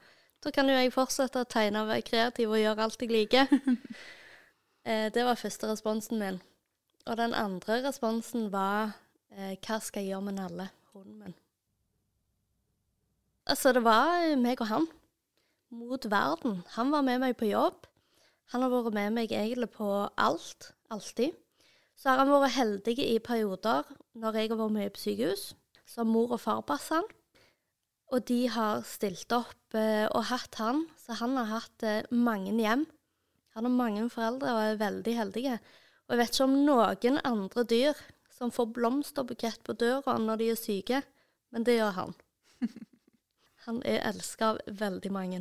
Da 0.46 0.52
kan 0.54 0.70
jo 0.70 0.76
jeg 0.78 0.94
fortsette 0.94 1.42
å 1.42 1.48
tegne 1.50 1.82
og 1.82 1.88
være 1.90 2.06
kreativ 2.06 2.52
og 2.54 2.60
gjøre 2.62 2.86
alt 2.86 3.02
jeg 3.02 3.10
liker. 3.10 3.50
eh, 4.88 5.08
det 5.10 5.24
var 5.26 5.40
første 5.42 5.72
responsen 5.72 6.22
min. 6.22 6.38
Og 7.10 7.18
den 7.18 7.34
andre 7.34 7.80
responsen 7.88 8.52
var 8.54 8.94
eh, 9.34 9.56
hva 9.66 9.80
skal 9.82 10.06
jeg 10.06 10.14
gjøre 10.14 10.28
med 10.28 10.38
Nalle, 10.38 10.68
hunden 10.94 11.18
min? 11.24 11.36
Altså, 13.50 13.74
det 13.74 13.82
var 13.86 14.22
meg 14.38 14.62
og 14.62 14.70
han. 14.70 14.88
Mot 15.74 16.06
verden. 16.14 16.62
Han 16.78 16.94
var 16.94 17.02
med 17.10 17.26
meg 17.26 17.36
på 17.42 17.50
jobb. 17.50 17.90
Han 18.54 18.62
har 18.62 18.70
vært 18.70 18.94
med 18.94 19.18
meg 19.18 19.34
egentlig 19.34 19.72
på 19.74 19.90
alt. 20.14 20.72
Alltid. 20.94 21.34
Så 21.98 22.12
har 22.12 22.22
han 22.22 22.30
vært 22.30 22.54
heldig 22.54 23.00
i 23.02 23.18
perioder 23.18 23.86
når 24.14 24.38
jeg 24.38 24.54
har 24.54 24.62
vært 24.62 24.78
mye 24.78 24.94
på 24.94 25.08
sykehus. 25.08 25.52
Så 25.90 26.04
har 26.04 26.10
mor 26.10 26.38
og 26.38 26.42
far 26.46 26.62
passet 26.70 27.00
han. 27.00 27.14
Og 28.14 28.28
de 28.30 28.46
har 28.54 28.86
stilt 28.86 29.34
opp 29.34 29.65
eh, 29.65 29.65
og 30.12 30.28
hatt 30.32 30.60
han. 30.62 30.86
Så 31.02 31.18
han 31.20 31.36
har 31.40 31.52
hatt 31.52 31.86
eh, 31.86 32.06
mange 32.12 32.54
hjem. 32.56 32.86
Han 33.56 33.68
har 33.68 33.74
mange 33.74 34.06
foreldre 34.12 34.52
og 34.52 34.62
er 34.64 34.82
veldig 34.82 35.16
heldige. 35.20 35.58
Og 36.06 36.14
jeg 36.14 36.22
vet 36.22 36.36
ikke 36.36 36.48
om 36.48 36.58
noen 36.68 37.20
andre 37.26 37.66
dyr 37.68 38.06
som 38.36 38.52
får 38.52 38.72
blomsterbukett 38.76 39.64
på 39.64 39.76
døra 39.80 40.18
når 40.20 40.42
de 40.42 40.50
er 40.52 40.60
syke, 40.60 41.02
men 41.56 41.64
det 41.68 41.78
gjør 41.80 41.96
han. 42.00 42.16
Han 43.66 43.80
er 43.88 44.04
elska 44.06 44.52
av 44.52 44.60
veldig 44.78 45.10
mange. 45.10 45.40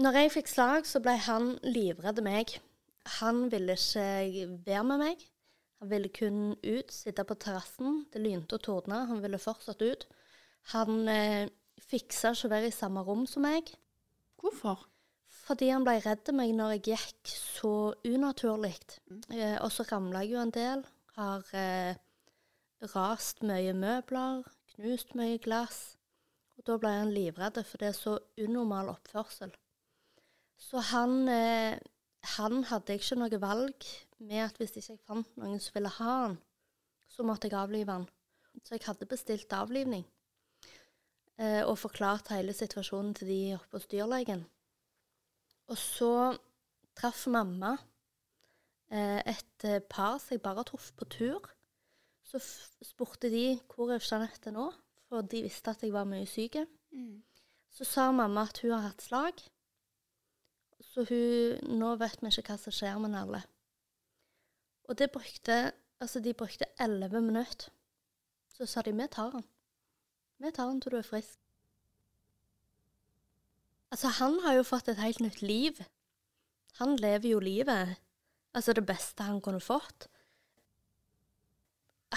Når 0.00 0.16
jeg 0.16 0.30
fikk 0.32 0.48
slag, 0.48 0.86
så 0.88 0.98
ble 1.04 1.12
han 1.26 1.50
livredd 1.62 2.22
meg. 2.24 2.54
Han 3.20 3.44
ville 3.52 3.76
ikke 3.76 4.46
være 4.64 4.84
med 4.88 5.02
meg. 5.02 5.26
Han 5.82 5.90
ville 5.90 6.08
kun 6.08 6.38
ut, 6.64 6.88
sitte 6.90 7.26
på 7.28 7.36
terrassen. 7.36 8.00
Det 8.10 8.22
lynte 8.24 8.56
og 8.56 8.64
tordna. 8.64 9.02
Han 9.10 9.20
ville 9.22 9.38
fortsatt 9.38 9.84
ut. 9.84 10.06
Han 10.72 11.04
eh, 11.12 11.52
fiksa 11.82 12.32
ikke 12.34 12.48
å 12.48 12.54
være 12.54 12.70
i 12.70 12.74
samme 12.74 13.02
rom 13.06 13.24
som 13.30 13.44
meg. 13.46 13.70
Hvorfor? 14.40 14.86
Fordi 15.44 15.68
han 15.72 15.84
ble 15.84 15.98
redd 16.00 16.30
meg 16.36 16.54
når 16.56 16.76
jeg 16.76 16.94
gikk 16.94 17.32
så 17.32 17.74
unaturlig. 18.06 18.76
Eh, 19.34 19.58
og 19.60 19.70
så 19.72 19.84
ramla 19.90 20.22
jeg 20.24 20.34
jo 20.34 20.40
en 20.40 20.54
del. 20.54 20.84
Har 21.18 21.50
eh, 21.58 21.98
rast 22.94 23.44
mye 23.46 23.74
møbler, 23.76 24.44
knust 24.74 25.12
mye 25.18 25.40
glass. 25.42 25.82
Og 26.56 26.64
da 26.68 26.78
ble 26.80 26.94
han 26.94 27.12
livredd, 27.12 27.60
for 27.66 27.82
det 27.82 27.90
er 27.90 27.98
så 27.98 28.16
unormal 28.40 28.92
oppførsel. 28.94 29.52
Så 30.60 30.80
han, 30.92 31.28
eh, 31.28 31.76
han 32.38 32.64
hadde 32.70 32.96
ikke 32.96 33.18
noe 33.20 33.40
valg 33.42 33.86
med 34.24 34.46
at 34.46 34.58
hvis 34.60 34.76
ikke 34.78 34.94
jeg 34.94 35.04
fant 35.04 35.36
noen 35.40 35.60
som 35.60 35.76
ville 35.76 35.92
ha 35.98 36.18
han, 36.24 36.38
så 37.10 37.26
måtte 37.26 37.50
jeg 37.50 37.58
avlive 37.58 37.98
han. 37.98 38.08
Så 38.64 38.78
jeg 38.78 38.86
hadde 38.86 39.10
bestilt 39.10 39.52
avlivning. 39.52 40.06
Eh, 41.34 41.62
og 41.66 41.78
forklart 41.78 42.30
hele 42.30 42.54
situasjonen 42.54 43.14
til 43.18 43.30
de 43.30 43.38
oppe 43.56 43.78
hos 43.78 43.88
dyrlegen. 43.90 44.44
Og 45.66 45.78
så 45.80 46.14
traff 46.94 47.26
mamma 47.26 47.72
eh, 48.92 49.18
et 49.18 49.66
eh, 49.66 49.80
par 49.82 50.20
som 50.22 50.36
jeg 50.36 50.44
bare 50.44 50.62
har 50.62 50.68
truffet 50.68 50.94
på 50.96 51.08
tur. 51.10 51.48
Så 52.24 52.38
spurte 52.82 53.30
de 53.32 53.58
hvor 53.74 53.90
er 53.90 54.02
Jeanette 54.02 54.52
nå, 54.54 54.68
for 55.08 55.26
de 55.26 55.42
visste 55.42 55.74
at 55.74 55.82
jeg 55.82 55.92
var 55.92 56.06
mye 56.06 56.28
syk. 56.28 56.60
Mm. 56.94 57.24
Så 57.74 57.84
sa 57.88 58.10
mamma 58.12 58.46
at 58.46 58.62
hun 58.62 58.76
har 58.76 58.86
hatt 58.86 59.02
slag. 59.02 59.42
Så 60.80 61.02
hun 61.08 61.78
Nå 61.80 61.96
vet 61.98 62.22
vi 62.22 62.30
ikke 62.30 62.54
hva 62.54 62.60
som 62.60 62.74
skjer 62.74 63.00
med 63.02 63.16
alle. 63.18 63.42
Og 64.88 64.98
det 64.98 65.10
brukte 65.10 65.72
Altså, 66.02 66.20
de 66.20 66.34
brukte 66.34 66.66
elleve 66.80 67.20
minutter. 67.22 67.70
Så 68.52 68.66
sa 68.66 68.82
de 68.82 68.92
vi 68.92 69.06
tar 69.08 69.30
han. 69.30 69.44
Vi 70.44 70.52
tar 70.52 70.68
han 70.68 70.80
til 70.82 70.92
du 70.92 70.98
er 71.00 71.06
frisk. 71.06 71.38
Altså, 73.94 74.10
han 74.18 74.40
har 74.44 74.58
jo 74.58 74.66
fått 74.66 74.90
et 74.92 75.00
helt 75.00 75.22
nytt 75.24 75.40
liv. 75.40 75.78
Han 76.80 76.96
lever 77.00 77.30
jo 77.30 77.38
livet. 77.40 77.94
Altså 78.54 78.74
det 78.76 78.84
beste 78.86 79.24
han 79.24 79.40
kunne 79.40 79.62
fått. 79.62 80.08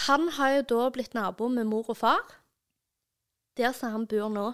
Han 0.08 0.28
har 0.38 0.58
jo 0.58 0.66
da 0.74 0.90
blitt 0.94 1.16
nabo 1.18 1.48
med 1.50 1.66
mor 1.70 1.88
og 1.90 1.98
far, 1.98 2.36
der 3.58 3.72
som 3.74 3.96
han 3.96 4.06
bor 4.10 4.30
nå. 4.30 4.52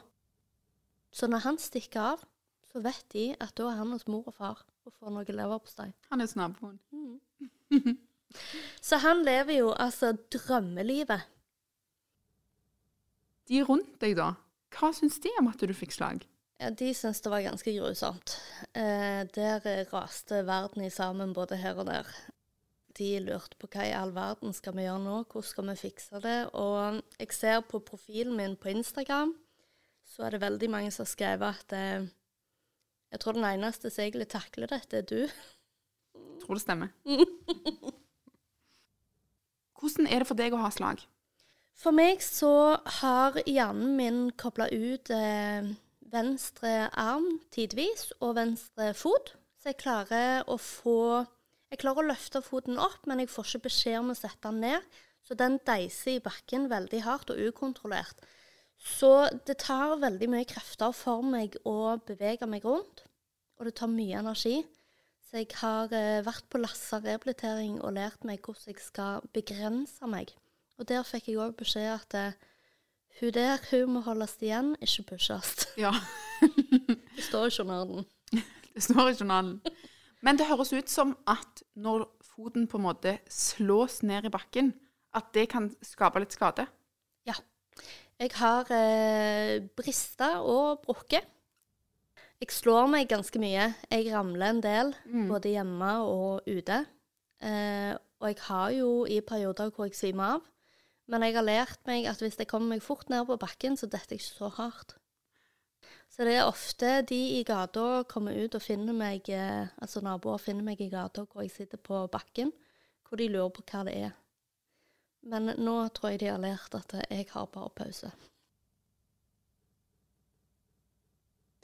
Så 1.12 1.28
når 1.28 1.44
han 1.48 1.60
stikker 1.60 2.14
av, 2.14 2.24
så 2.72 2.82
vet 2.84 3.04
de 3.14 3.26
at 3.40 3.52
da 3.58 3.68
er 3.72 3.82
han 3.82 3.92
hos 3.92 4.08
mor 4.08 4.30
og 4.30 4.38
far 4.38 4.64
og 4.86 4.94
får 5.00 5.12
noe 5.14 5.36
leverpostei. 5.36 5.90
Han 6.12 6.22
er 6.22 6.30
hos 6.30 6.38
naboen. 6.40 6.80
Så 8.82 8.98
han 8.98 9.22
lever 9.22 9.60
jo 9.60 9.74
altså 9.78 10.16
drømmelivet. 10.34 11.22
De 13.50 13.64
rundt 13.68 13.98
deg, 14.02 14.16
da, 14.20 14.34
hva 14.74 14.94
syns 14.96 15.20
de 15.24 15.32
om 15.40 15.50
at 15.52 15.62
du 15.62 15.74
fikk 15.76 15.96
slag? 15.96 16.24
Ja, 16.62 16.70
de 16.72 16.94
syntes 16.96 17.20
det 17.24 17.32
var 17.34 17.44
ganske 17.44 17.74
grusomt. 17.76 18.38
Eh, 18.72 19.24
der 19.36 19.66
raste 19.92 20.44
verden 20.48 20.86
i 20.86 20.92
sammen 20.94 21.34
både 21.36 21.58
her 21.60 21.82
og 21.82 21.90
der. 21.90 22.08
De 22.96 23.10
lurte 23.20 23.58
på 23.60 23.68
hva 23.74 23.88
i 23.90 23.96
all 23.98 24.14
verden 24.16 24.54
skal 24.54 24.76
vi 24.78 24.86
gjøre 24.86 25.02
nå, 25.02 25.16
hvordan 25.26 25.50
skal 25.50 25.70
vi 25.72 25.76
fikse 25.82 26.22
det? 26.24 26.38
Og 26.54 27.02
jeg 27.20 27.36
ser 27.36 27.64
på 27.68 27.82
profilen 27.84 28.38
min 28.38 28.56
på 28.56 28.70
Instagram, 28.72 29.34
så 30.08 30.28
er 30.28 30.36
det 30.36 30.44
veldig 30.46 30.70
mange 30.70 30.92
som 30.94 31.04
har 31.04 31.12
skrevet 31.12 31.58
at 31.58 31.76
eh, 31.76 32.06
jeg 33.14 33.22
tror 33.22 33.36
den 33.38 33.50
eneste 33.50 33.92
som 33.92 34.06
egentlig 34.06 34.30
takler 34.32 34.72
dette, 34.72 35.02
er 35.02 35.06
du. 35.10 35.28
Tror 36.42 36.58
det 36.58 36.64
stemmer. 36.64 36.94
Hvordan 39.80 40.08
er 40.08 40.24
det 40.24 40.30
for 40.30 40.40
deg 40.40 40.56
å 40.56 40.62
ha 40.64 40.72
slag? 40.72 41.04
For 41.80 41.96
meg 41.96 42.22
så 42.24 42.78
har 43.02 43.40
hjernen 43.50 43.96
min 43.98 44.20
kobla 44.40 44.70
ut 44.72 45.10
eh, 45.14 45.72
venstre 46.14 46.74
arm 47.00 47.40
tidvis 47.54 48.12
og 48.20 48.38
venstre 48.38 48.92
fot. 48.98 49.34
Så 49.60 49.72
jeg 49.72 49.82
klarer 49.82 50.44
å 50.52 50.60
få 50.60 51.26
Jeg 51.74 51.80
klarer 51.82 52.04
å 52.04 52.12
løfte 52.12 52.44
foten 52.46 52.78
opp, 52.78 53.08
men 53.10 53.24
jeg 53.24 53.32
får 53.34 53.48
ikke 53.48 53.66
beskjed 53.66 53.96
om 53.98 54.12
å 54.14 54.16
sette 54.18 54.46
den 54.46 54.60
ned. 54.62 54.84
Så 55.26 55.34
den 55.34 55.56
deiser 55.66 56.12
i 56.12 56.22
bakken 56.22 56.68
veldig 56.70 57.00
hardt 57.02 57.32
og 57.34 57.40
ukontrollert. 57.42 58.20
Så 58.78 59.10
det 59.48 59.56
tar 59.64 59.96
veldig 59.98 60.28
mye 60.30 60.46
krefter 60.46 60.94
for 60.94 61.26
meg 61.26 61.56
å 61.66 61.96
bevege 62.06 62.46
meg 62.52 62.68
rundt, 62.68 63.06
og 63.58 63.66
det 63.66 63.74
tar 63.80 63.90
mye 63.90 64.20
energi. 64.20 64.60
Så 65.26 65.42
jeg 65.42 65.50
har 65.64 65.90
eh, 65.98 66.22
vært 66.22 66.46
på 66.52 66.62
Lassa 66.62 67.00
rehabilitering 67.02 67.80
og 67.82 67.96
lært 67.98 68.28
meg 68.28 68.44
hvordan 68.46 68.70
jeg 68.70 68.84
skal 68.84 69.26
begrense 69.34 70.14
meg. 70.14 70.36
Og 70.84 70.90
der 70.90 71.06
fikk 71.08 71.30
jeg 71.32 71.40
òg 71.40 71.54
beskjed 71.56 71.94
at 71.94 72.16
eh, 72.20 72.34
hun 73.22 73.30
der, 73.32 73.62
hun 73.70 73.94
må 73.94 74.02
holdes 74.04 74.34
igjen, 74.44 74.74
ikke 74.84 75.14
pushes. 75.14 75.54
Ja. 75.80 75.94
Det 76.44 77.24
står 77.24 77.48
i 77.48 77.54
journalen. 77.56 78.04
Det 78.74 78.84
står 78.84 79.14
i 79.14 79.16
journalen. 79.16 79.62
Men 80.20 80.36
det 80.36 80.50
høres 80.50 80.74
ut 80.76 80.92
som 80.92 81.16
at 81.24 81.64
når 81.80 82.04
foten 82.34 82.68
på 82.68 82.82
en 82.82 82.84
måte 82.90 83.16
slås 83.32 84.02
ned 84.04 84.28
i 84.28 84.34
bakken, 84.34 84.74
at 85.16 85.32
det 85.32 85.48
kan 85.56 85.72
skape 85.80 86.20
litt 86.20 86.36
skade. 86.36 86.68
Ja. 87.24 87.40
Jeg 88.20 88.36
har 88.42 88.68
eh, 88.76 89.64
brista 89.80 90.34
og 90.44 90.84
brukket. 90.84 91.32
Jeg 92.44 92.52
slår 92.52 92.92
meg 92.92 93.08
ganske 93.08 93.40
mye. 93.40 93.72
Jeg 93.88 94.12
ramler 94.12 94.50
en 94.52 94.66
del, 94.66 94.96
både 95.32 95.56
hjemme 95.56 95.98
og 96.04 96.44
ute. 96.44 96.84
Eh, 97.40 97.94
og 98.20 98.34
jeg 98.34 98.44
har 98.52 98.74
jo 98.76 99.06
i 99.08 99.24
perioder 99.24 99.72
hvor 99.72 99.88
jeg 99.88 99.96
svimer 99.96 100.42
av. 100.42 100.50
Men 101.12 101.26
jeg 101.26 101.36
har 101.36 101.46
lært 101.46 101.82
meg 101.90 102.08
at 102.08 102.22
hvis 102.24 102.38
jeg 102.40 102.48
kommer 102.50 102.76
meg 102.76 102.84
fort 102.84 103.10
ned 103.12 103.26
på 103.28 103.40
bakken, 103.40 103.76
så 103.80 103.90
detter 103.92 104.16
jeg 104.16 104.24
ikke 104.24 104.38
så 104.40 104.52
hardt. 104.60 104.96
Så 106.14 106.28
det 106.28 106.36
er 106.38 106.46
ofte 106.46 107.00
de 107.10 107.20
i 107.40 107.44
gata 107.48 108.04
kommer 108.10 108.38
ut 108.38 108.56
og 108.56 108.62
finner 108.62 108.94
meg, 108.96 109.28
eh, 109.34 109.72
altså 109.82 110.04
naboer 110.06 110.42
finner 110.42 110.66
meg 110.66 110.82
i 110.82 110.92
gata 110.92 111.26
hvor 111.26 111.42
jeg 111.42 111.52
sitter 111.56 111.82
på 111.82 112.06
bakken, 112.14 112.54
hvor 113.08 113.18
de 113.18 113.32
lurer 113.34 113.50
på 113.56 113.66
hva 113.72 113.82
det 113.88 113.96
er. 113.98 114.14
Men 115.26 115.56
nå 115.58 115.76
tror 115.96 116.14
jeg 116.14 116.22
de 116.22 116.30
har 116.30 116.44
lært 116.44 116.76
at 116.78 116.96
jeg 117.10 117.28
har 117.32 117.50
bare 117.52 117.74
pause. 117.74 118.12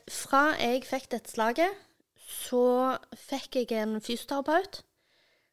Fra 0.10 0.43
jeg 0.58 0.81
fikk 0.89 1.12
dette 1.13 1.29
slaget, 1.29 1.75
så 2.17 2.98
fikk 3.29 3.62
jeg 3.62 3.77
en 3.77 4.00
fysioterapeut 4.01 4.81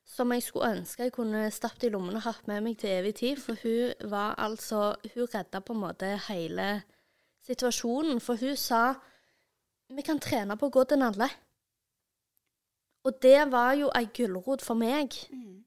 som 0.07 0.31
jeg 0.33 0.45
skulle 0.47 0.71
ønske 0.77 1.03
jeg 1.09 1.15
kunne 1.17 1.49
stappet 1.51 1.89
i 1.89 1.91
lommen 1.91 2.17
og 2.17 2.25
hatt 2.29 2.47
med 2.47 2.63
meg 2.63 2.79
til 2.79 2.95
evig 2.95 3.15
tid. 3.19 3.41
For 3.43 3.59
hun 3.63 4.11
var 4.11 4.39
altså 4.39 4.95
Hun 5.15 5.29
redda 5.35 5.61
på 5.61 5.75
en 5.75 5.83
måte 5.83 6.13
hele 6.29 6.83
situasjonen. 7.47 8.21
For 8.21 8.39
hun 8.41 8.57
sa 8.57 8.95
vi 9.89 10.03
kan 10.03 10.19
trene 10.19 10.57
på 10.59 10.67
å 10.67 10.75
gå 10.75 10.83
til 10.85 10.99
Nalle. 10.99 11.29
Og 13.07 13.19
det 13.23 13.53
var 13.53 13.77
jo 13.79 13.91
ei 13.95 14.09
gulrot 14.11 14.63
for 14.63 14.75
meg. 14.75 15.15
Mm. 15.31 15.63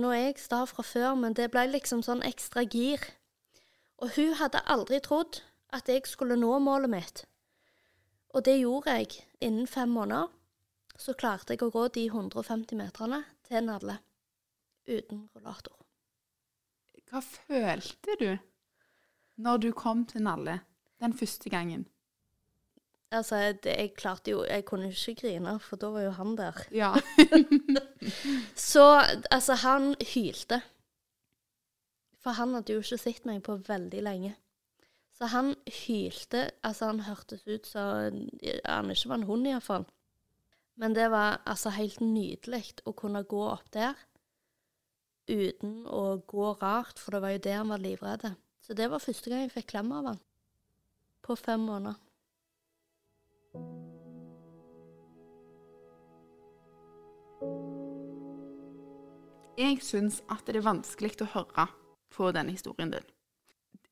Nå 0.00 0.12
er 0.12 0.22
jeg 0.30 0.38
sta 0.40 0.62
fra 0.64 0.84
før, 0.84 1.14
men 1.14 1.36
det 1.36 1.50
ble 1.52 1.66
liksom 1.68 2.00
sånn 2.04 2.24
ekstra 2.24 2.64
gir. 2.64 3.04
Og 4.00 4.16
hun 4.16 4.32
hadde 4.40 4.64
aldri 4.64 5.00
trodd 5.04 5.42
at 5.76 5.88
jeg 5.92 6.08
skulle 6.08 6.38
nå 6.40 6.56
målet 6.64 6.92
mitt. 6.92 7.24
Og 8.32 8.44
det 8.48 8.56
gjorde 8.62 8.96
jeg. 8.96 9.26
Innen 9.44 9.68
fem 9.68 9.92
måneder 9.92 10.32
så 10.96 11.12
klarte 11.12 11.52
jeg 11.52 11.64
å 11.64 11.72
gå 11.72 11.86
de 11.92 12.06
150 12.08 12.80
meterne 12.80 13.24
til 13.50 13.66
Nadle 13.66 13.98
uten 14.86 15.26
rullator. 15.34 15.76
Hva 17.10 17.22
følte 17.26 18.14
du 18.20 18.28
når 19.42 19.62
du 19.64 19.72
kom 19.74 20.04
til 20.06 20.22
Nalle 20.22 20.60
den 21.02 21.14
første 21.16 21.50
gangen? 21.50 21.88
Altså, 23.10 23.40
det, 23.52 23.72
jeg 23.74 23.94
klarte 23.98 24.30
jo 24.30 24.44
Jeg 24.44 24.64
kunne 24.64 24.88
ikke 24.92 25.16
grine, 25.20 25.56
for 25.58 25.76
da 25.76 25.88
var 25.90 26.04
jo 26.04 26.10
han 26.14 26.36
der. 26.38 26.60
Ja. 26.70 26.92
Så 28.70 28.84
altså, 29.30 29.54
han 29.54 29.96
hylte. 30.14 30.60
For 32.22 32.30
han 32.30 32.54
hadde 32.54 32.72
jo 32.76 32.84
ikke 32.84 33.00
sett 33.00 33.26
meg 33.26 33.42
på 33.42 33.56
veldig 33.66 34.02
lenge. 34.06 34.36
Så 35.18 35.26
han 35.26 35.54
hylte. 35.66 36.50
Altså, 36.62 36.92
han 36.92 37.00
hørtes 37.00 37.42
ut 37.48 37.66
som 37.66 38.28
han 38.64 38.90
ikke 38.94 39.08
var 39.10 39.18
en 39.18 39.26
hund, 39.26 39.48
iallfall. 39.48 39.88
Men 40.80 40.94
det 40.96 41.10
var 41.12 41.42
altså 41.44 41.74
helt 41.76 42.00
nydelig 42.00 42.62
å 42.88 42.94
kunne 42.96 43.20
gå 43.28 43.40
opp 43.50 43.68
der 43.74 43.98
uten 45.28 45.82
å 45.86 46.16
gå 46.26 46.54
rart, 46.58 46.98
for 46.98 47.14
det 47.14 47.20
var 47.22 47.34
jo 47.34 47.42
det 47.44 47.52
han 47.52 47.68
var 47.70 47.82
livredd. 47.82 48.24
Så 48.64 48.74
det 48.74 48.88
var 48.88 49.02
første 49.02 49.30
gang 49.30 49.44
jeg 49.44 49.52
fikk 49.52 49.68
klem 49.74 49.92
av 49.92 50.08
han. 50.08 50.22
På 51.20 51.36
fem 51.36 51.60
måneder. 51.68 52.00
Jeg 59.60 59.82
syns 59.84 60.22
at 60.32 60.48
det 60.48 60.62
er 60.62 60.64
vanskelig 60.64 61.18
å 61.20 61.30
høre 61.36 61.68
på 62.10 62.32
denne 62.32 62.56
historien 62.56 62.96
din. 62.96 63.08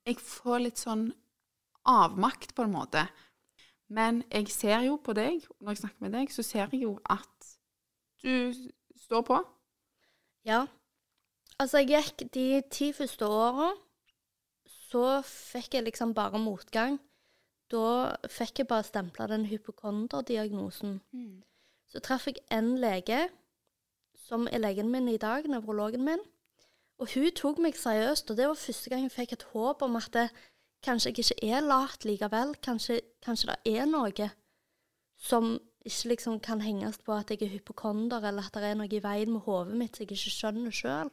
Jeg 0.09 0.16
får 0.24 0.64
litt 0.64 0.81
sånn 0.81 1.11
avmakt, 1.85 2.57
på 2.57 2.64
en 2.64 2.72
måte. 2.72 3.05
Men 3.88 4.22
jeg 4.33 4.48
ser 4.53 4.83
jo 4.85 4.98
på 5.05 5.14
deg, 5.16 5.44
når 5.61 5.72
jeg 5.72 5.81
snakker 5.83 6.05
med 6.05 6.12
deg, 6.12 6.33
så 6.33 6.42
ser 6.44 6.66
jeg 6.66 6.83
jo 6.83 6.98
at 7.09 7.53
du 8.22 8.53
står 9.01 9.22
på. 9.24 9.38
Ja. 10.44 10.66
Altså, 11.59 11.79
jeg 11.79 11.88
gikk 11.88 12.35
de 12.35 12.62
ti 12.70 12.92
første 12.92 13.27
åra, 13.27 13.72
så 14.88 15.20
fikk 15.24 15.74
jeg 15.74 15.88
liksom 15.88 16.14
bare 16.14 16.38
motgang. 16.38 16.98
Da 17.72 18.14
fikk 18.33 18.62
jeg 18.62 18.68
bare 18.68 18.87
stempla 18.87 19.27
den 19.29 19.46
hypokonderdiagnosen. 19.48 21.01
Så 21.88 22.01
traff 22.05 22.27
jeg 22.29 22.40
en 22.53 22.77
lege, 22.81 23.29
som 24.29 24.48
er 24.53 24.61
legen 24.61 24.90
min 24.92 25.09
i 25.09 25.16
dag, 25.16 25.48
nevrologen 25.48 26.05
min. 26.05 26.20
Og 26.98 27.09
hun 27.14 27.31
tok 27.37 27.59
meg 27.62 27.77
seriøst, 27.77 28.31
og 28.31 28.37
det 28.37 28.48
var 28.48 28.55
første 28.59 28.90
gang 28.90 29.03
jeg 29.07 29.14
fikk 29.14 29.33
et 29.33 29.46
håp 29.53 29.83
om 29.83 29.96
at 29.96 30.09
det, 30.12 30.29
kanskje 30.85 31.11
jeg 31.11 31.25
ikke 31.25 31.55
er 31.55 31.64
lat 31.64 32.05
likevel. 32.07 32.55
Kanskje, 32.62 33.01
kanskje 33.25 33.55
det 33.55 33.79
er 33.79 33.88
noe 33.91 34.31
som 35.19 35.57
ikke 35.88 36.11
liksom 36.12 36.41
kan 36.45 36.61
henges 36.62 36.99
på 37.03 37.14
at 37.17 37.31
jeg 37.31 37.43
er 37.43 37.55
hypokonder, 37.57 38.23
eller 38.29 38.47
at 38.47 38.55
det 38.55 38.71
er 38.71 38.77
noe 38.79 38.91
i 38.91 39.03
veien 39.03 39.33
med 39.33 39.47
hodet 39.47 39.79
mitt 39.79 39.97
som 39.97 40.05
jeg 40.05 40.12
ikke 40.12 40.35
skjønner 40.35 40.75
sjøl. 40.75 41.11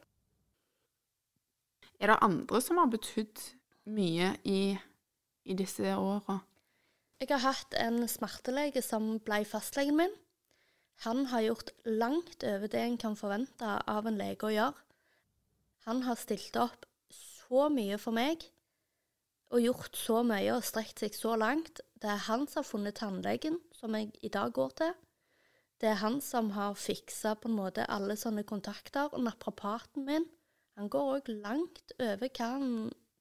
Er 1.96 2.12
det 2.12 2.18
andre 2.22 2.60
som 2.60 2.80
har 2.80 2.90
betydd 2.92 3.40
mye 3.88 4.34
i, 4.44 4.76
i 5.44 5.56
disse 5.56 5.94
åra? 5.96 6.40
Jeg 7.22 7.30
har 7.32 7.44
hatt 7.46 7.76
en 7.80 8.02
smertelege 8.10 8.82
som 8.84 9.14
ble 9.24 9.40
fastlegen 9.48 9.96
min. 9.96 10.12
Han 11.04 11.26
har 11.32 11.46
gjort 11.46 11.72
langt 11.88 12.44
over 12.44 12.68
det 12.72 12.82
en 12.82 12.98
kan 13.00 13.16
forvente 13.16 13.70
av 13.88 14.08
en 14.08 14.18
lege 14.20 14.48
å 14.48 14.52
gjøre. 14.52 14.84
Han 15.88 16.02
har 16.04 16.20
stilt 16.20 16.56
opp 16.60 16.84
så 17.12 17.68
mye 17.72 17.96
for 18.02 18.16
meg 18.16 18.44
og 19.54 19.62
gjort 19.62 19.96
så 19.98 20.22
mye 20.26 20.54
og 20.56 20.64
strekt 20.66 21.02
seg 21.02 21.14
så 21.14 21.36
langt. 21.38 21.80
Det 21.94 22.10
er 22.10 22.24
han 22.26 22.46
som 22.50 22.62
har 22.62 22.68
funnet 22.68 22.98
tannlegen 22.98 23.60
som 23.76 23.94
jeg 23.94 24.10
i 24.26 24.30
dag 24.32 24.52
går 24.56 24.74
til. 24.80 24.94
Det 25.80 25.90
er 25.90 26.00
han 26.00 26.20
som 26.24 26.50
har 26.56 26.76
fiksa 26.80 27.34
på 27.36 27.50
en 27.50 27.58
måte 27.58 27.84
alle 27.92 28.16
sånne 28.16 28.46
kontakter. 28.48 29.12
Og 29.12 29.22
naprapaten 29.26 30.06
min, 30.08 30.24
han 30.76 30.88
går 30.92 31.18
òg 31.18 31.32
langt 31.44 31.92
over 32.00 32.28
hva 32.28 32.52
han 32.56 32.70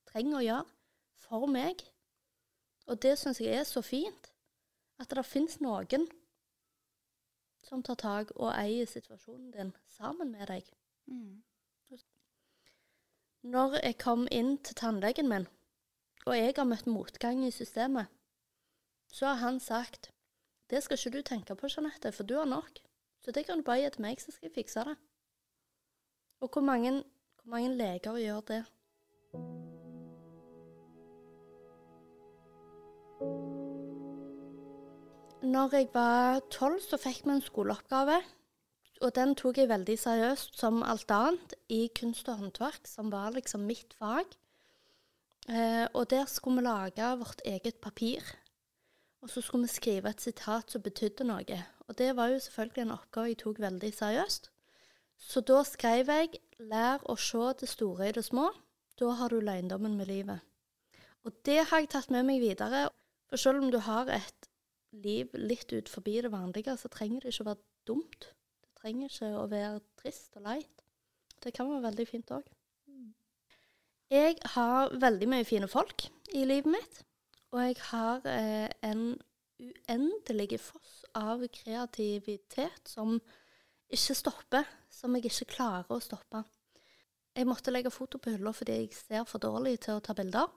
trenger 0.08 0.40
å 0.40 0.46
gjøre 0.46 0.76
for 1.26 1.52
meg. 1.52 1.84
Og 2.88 3.02
det 3.02 3.18
syns 3.20 3.42
jeg 3.42 3.60
er 3.60 3.68
så 3.68 3.84
fint. 3.86 4.32
At 5.00 5.12
det 5.12 5.26
fins 5.28 5.60
noen 5.60 6.08
som 7.66 7.82
tar 7.84 7.98
tak 8.00 8.32
og 8.38 8.54
eier 8.54 8.88
situasjonen 8.88 9.52
din 9.52 9.74
sammen 9.98 10.32
med 10.32 10.48
deg. 10.48 10.70
Når 13.46 13.80
jeg 13.82 13.98
kom 14.02 14.28
inn 14.32 14.56
til 14.64 14.78
tannlegen 14.80 15.28
min, 15.30 15.48
og 16.26 16.38
jeg 16.38 16.54
har 16.58 16.66
møtt 16.66 16.88
motgang 16.90 17.44
i 17.46 17.52
systemet, 17.54 18.10
så 19.14 19.28
har 19.28 19.42
han 19.44 19.60
sagt 19.60 20.10
det 20.70 20.82
skal 20.82 20.98
ikke 20.98 21.18
du 21.18 21.22
tenke 21.22 21.56
på, 21.56 21.70
Jeanette, 21.70 22.12
for 22.12 22.26
du 22.26 22.34
har 22.40 22.48
nok. 22.50 22.80
Så 23.22 23.32
det 23.32 23.46
kan 23.46 23.60
du 23.62 23.64
bare 23.64 23.84
gi 23.84 23.90
til 23.94 24.02
meg, 24.02 24.22
så 24.22 24.32
skal 24.34 24.50
jeg 24.50 24.56
fikse 24.56 24.86
det. 24.88 24.96
Og 26.42 26.50
hvor 26.50 26.62
mange, 26.66 26.92
hvor 27.42 27.52
mange 27.54 27.76
leger 27.78 28.18
gjør 28.18 28.42
det? 28.50 28.64
Når 35.46 35.76
jeg 35.76 35.90
var 35.94 36.42
tolv, 36.50 36.82
så 36.82 36.98
fikk 36.98 37.22
vi 37.26 37.36
en 37.36 37.46
skoleoppgave. 37.46 38.18
Og 39.02 39.16
den 39.16 39.36
tok 39.38 39.58
jeg 39.62 39.70
veldig 39.70 40.00
seriøst, 40.00 40.58
som 40.58 40.82
alt 40.84 41.12
annet, 41.14 41.54
i 41.70 41.92
kunst 42.00 42.30
og 42.30 42.42
håndverk, 42.42 42.90
som 42.90 43.12
var 43.14 43.38
liksom 43.38 43.70
mitt 43.70 43.94
fag. 44.00 44.26
Eh, 45.50 45.86
og 45.94 46.10
der 46.10 46.26
skulle 46.26 46.62
vi 46.62 46.66
lage 46.66 47.12
vårt 47.18 47.42
eget 47.46 47.76
papir. 47.76 48.22
Og 49.22 49.30
så 49.30 49.42
skulle 49.42 49.66
vi 49.66 49.74
skrive 49.74 50.10
et 50.10 50.22
sitat 50.22 50.72
som 50.72 50.82
betydde 50.82 51.26
noe. 51.26 51.62
Og 51.88 51.98
det 51.98 52.16
var 52.16 52.34
jo 52.34 52.40
selvfølgelig 52.40 52.82
en 52.82 52.96
oppgave 52.98 53.32
jeg 53.32 53.38
tok 53.42 53.62
veldig 53.62 53.94
seriøst. 53.94 54.50
Så 55.18 55.42
da 55.42 55.64
skrev 55.64 56.10
jeg 56.10 56.30
'Lær 56.60 57.04
å 57.10 57.16
se 57.16 57.54
det 57.60 57.70
store 57.70 58.10
i 58.10 58.12
det 58.12 58.26
små'. 58.26 58.52
Da 59.00 59.10
har 59.10 59.30
du 59.30 59.40
løgndommen 59.40 59.98
med 59.98 60.08
livet. 60.08 60.40
Og 61.24 61.34
det 61.46 61.66
har 61.68 61.80
jeg 61.80 61.90
tatt 61.90 62.12
med 62.12 62.24
meg 62.24 62.42
videre. 62.42 62.90
For 63.30 63.38
selv 63.38 63.64
om 63.64 63.72
du 63.72 63.78
har 63.78 64.08
et 64.08 64.50
liv 64.92 65.30
litt 65.34 65.74
ut 65.74 65.90
forbi 65.90 66.22
det 66.22 66.32
vanlige, 66.32 66.78
så 66.78 66.88
trenger 66.88 67.20
det 67.20 67.34
ikke 67.34 67.44
å 67.44 67.50
være 67.52 67.64
dumt. 67.88 68.28
Det 68.62 68.82
trenger 68.82 69.10
ikke 69.10 69.32
å 69.40 69.48
være 69.52 69.82
trist 69.98 70.38
og 70.38 70.42
leit. 70.42 70.86
Det 71.44 71.54
kan 71.54 71.70
være 71.70 71.88
veldig 71.90 72.08
fint 72.08 72.32
òg. 72.32 72.55
Jeg 74.12 74.38
har 74.54 74.94
veldig 75.02 75.28
mye 75.32 75.46
fine 75.48 75.68
folk 75.68 76.06
i 76.34 76.44
livet 76.46 76.70
mitt. 76.70 77.00
Og 77.56 77.62
jeg 77.64 77.78
har 77.90 78.26
eh, 78.30 78.70
en 78.86 79.16
uendelig 79.60 80.60
foss 80.60 81.06
av 81.16 81.42
kreativitet 81.54 82.90
som 82.90 83.16
ikke 83.90 84.18
stopper, 84.18 84.68
som 84.92 85.16
jeg 85.16 85.30
ikke 85.30 85.54
klarer 85.56 85.96
å 85.96 86.04
stoppe. 86.04 86.44
Jeg 87.36 87.48
måtte 87.48 87.72
legge 87.72 87.92
foto 87.92 88.20
på 88.20 88.34
hylla 88.34 88.54
fordi 88.56 88.78
jeg 88.82 88.94
ser 88.96 89.26
for 89.28 89.44
dårlig 89.44 89.80
til 89.86 89.98
å 89.98 90.04
ta 90.04 90.16
bilder. 90.16 90.52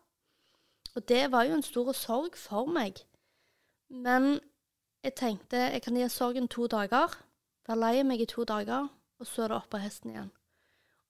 Og 0.97 1.07
det 1.09 1.29
var 1.33 1.47
jo 1.47 1.57
en 1.57 1.65
stor 1.65 1.93
sorg 1.97 2.37
for 2.39 2.69
meg. 2.71 3.01
Men 3.89 4.39
jeg 5.05 5.15
tenkte 5.17 5.71
jeg 5.73 5.83
kan 5.85 5.97
gi 5.97 6.09
sorgen 6.13 6.49
to 6.49 6.67
dager, 6.67 7.15
være 7.69 7.81
lei 7.81 8.03
meg 8.05 8.23
i 8.23 8.29
to 8.29 8.45
dager, 8.45 8.89
og 9.19 9.27
så 9.27 9.45
er 9.45 9.53
det 9.53 9.59
opp 9.59 9.71
på 9.73 9.81
hesten 9.83 10.13
igjen. 10.13 10.31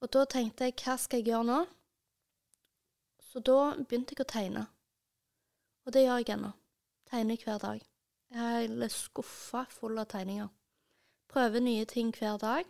Og 0.01 0.13
da 0.15 0.25
tenkte 0.31 0.69
jeg 0.69 0.77
hva 0.85 0.97
skal 1.01 1.23
jeg 1.23 1.33
gjøre 1.33 1.49
nå? 1.49 1.59
Så 3.29 3.43
da 3.45 3.75
begynte 3.77 4.17
jeg 4.17 4.25
å 4.25 4.29
tegne. 4.29 4.65
Og 5.85 5.93
det 5.93 6.07
gjør 6.07 6.23
jeg 6.23 6.33
ennå. 6.39 6.55
Tegner 7.09 7.45
hver 7.45 7.61
dag. 7.61 7.85
Jeg 8.29 8.41
har 8.41 8.59
hele 8.63 8.89
skuffa 8.93 9.65
full 9.73 10.01
av 10.01 10.09
tegninger. 10.13 10.49
Prøver 11.29 11.65
nye 11.65 11.85
ting 11.89 12.13
hver 12.17 12.41
dag. 12.41 12.69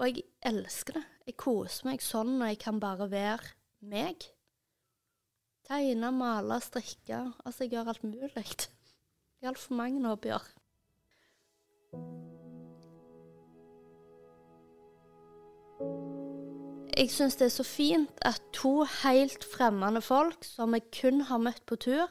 Og 0.00 0.10
jeg 0.10 0.24
elsker 0.44 0.98
det. 0.98 1.04
Jeg 1.28 1.38
koser 1.40 1.88
meg 1.88 2.04
sånn 2.04 2.34
når 2.38 2.52
jeg 2.52 2.60
kan 2.66 2.80
bare 2.82 3.08
være 3.12 3.54
meg. 3.88 4.28
Tegne, 5.64 6.10
male, 6.12 6.60
strikke. 6.60 7.22
Altså, 7.44 7.64
jeg 7.64 7.76
gjør 7.76 7.94
alt 7.94 8.04
mulig. 8.04 8.32
Jeg 9.44 9.50
har 9.50 9.56
altfor 9.58 9.76
mange 9.76 10.08
hobbyer. 10.08 10.44
Jeg 16.94 17.10
syns 17.10 17.34
det 17.40 17.48
er 17.48 17.54
så 17.54 17.64
fint 17.66 18.20
at 18.22 18.42
to 18.54 18.84
helt 19.02 19.44
fremmede 19.50 20.02
folk 20.04 20.44
som 20.46 20.76
jeg 20.76 20.84
kun 20.94 21.24
har 21.26 21.40
møtt 21.42 21.64
på 21.66 21.78
tur, 21.82 22.10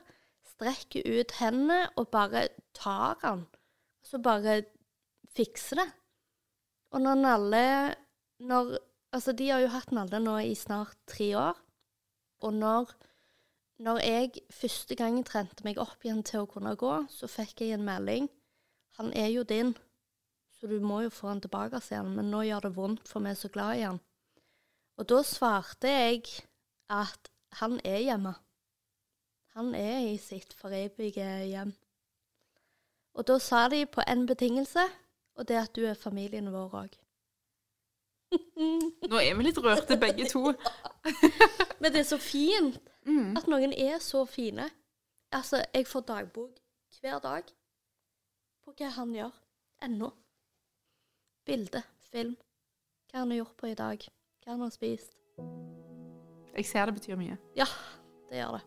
strekker 0.53 1.05
ut 1.07 1.31
hendene 1.39 1.85
og 1.95 2.09
bare 2.11 2.49
tar 2.75 3.15
den. 3.21 3.45
Så 4.03 4.19
bare 4.19 4.63
fikser 5.35 5.79
det. 5.79 5.87
Og 6.91 7.01
når 7.01 7.21
Nalle 7.21 7.67
når, 8.39 8.77
Altså, 9.13 9.31
de 9.31 9.49
har 9.49 9.61
jo 9.61 9.69
hatt 9.69 9.91
Nalle 9.93 10.19
nå 10.19 10.39
i 10.41 10.55
snart 10.57 10.97
tre 11.07 11.27
år. 11.37 11.57
Og 12.41 12.53
når, 12.53 12.89
når 13.79 13.99
jeg 14.01 14.31
første 14.51 14.95
gang 14.97 15.19
trente 15.25 15.63
meg 15.63 15.77
opp 15.77 16.01
igjen 16.01 16.23
til 16.25 16.43
å 16.43 16.49
kunne 16.49 16.73
gå, 16.75 16.95
så 17.13 17.29
fikk 17.29 17.61
jeg 17.61 17.77
en 17.77 17.85
melding. 17.85 18.25
Han 18.97 19.13
er 19.13 19.29
jo 19.29 19.43
din, 19.45 19.75
så 20.57 20.67
du 20.67 20.79
må 20.81 21.03
jo 21.05 21.13
få 21.13 21.29
han 21.29 21.43
tilbake 21.45 21.79
igjen. 21.85 22.09
Men 22.17 22.33
nå 22.33 22.41
gjør 22.49 22.65
det 22.65 22.73
vondt, 22.75 23.05
for 23.07 23.21
vi 23.21 23.31
er 23.31 23.37
så 23.37 23.53
glad 23.53 23.77
i 23.77 23.85
han. 23.85 24.01
Og 24.97 25.09
da 25.09 25.21
svarte 25.25 25.89
jeg 25.89 26.25
at 26.89 27.29
han 27.59 27.79
er 27.85 28.01
hjemme. 28.05 28.33
Han 29.53 29.75
er 29.75 29.99
i 30.09 30.17
sitt 30.17 30.53
forevige 30.57 31.29
hjem. 31.45 31.73
Og 33.13 33.27
da 33.27 33.37
sa 33.39 33.67
de 33.69 33.85
på 33.85 34.01
en 34.07 34.25
betingelse, 34.27 34.85
og 35.35 35.47
det 35.47 35.55
er 35.55 35.67
at 35.67 35.75
du 35.75 35.85
er 35.85 35.97
familien 35.97 36.49
vår 36.53 36.77
òg. 36.81 36.95
Nå 38.33 39.19
er 39.19 39.35
vi 39.37 39.45
litt 39.45 39.59
rørte 39.61 39.97
begge 40.01 40.25
to. 40.29 40.53
Men 41.81 41.93
det 41.93 42.01
er 42.01 42.09
så 42.09 42.17
fint 42.17 42.79
mm. 43.05 43.35
at 43.37 43.49
noen 43.49 43.73
er 43.77 43.99
så 44.01 44.23
fine. 44.25 44.69
Altså, 45.33 45.61
jeg 45.73 45.87
får 45.89 46.07
dagbok 46.09 46.57
hver 47.01 47.19
dag 47.21 47.53
på 48.63 48.73
hva 48.77 48.89
han 48.97 49.13
gjør. 49.13 49.37
Ennå. 49.83 50.09
Bilde, 51.45 51.83
film. 52.09 52.35
Hva 53.11 53.23
han 53.23 53.33
har 53.33 53.43
gjort 53.43 53.57
på 53.59 53.69
i 53.69 53.77
dag. 53.77 54.05
Hva 54.43 54.57
han 54.57 54.63
har 54.65 54.71
spist. 54.75 55.13
Jeg 56.53 56.65
ser 56.67 56.89
det 56.89 56.97
betyr 56.99 57.15
mye. 57.15 57.37
Ja, 57.55 57.65
det 58.29 58.41
gjør 58.41 58.57
det. 58.57 58.63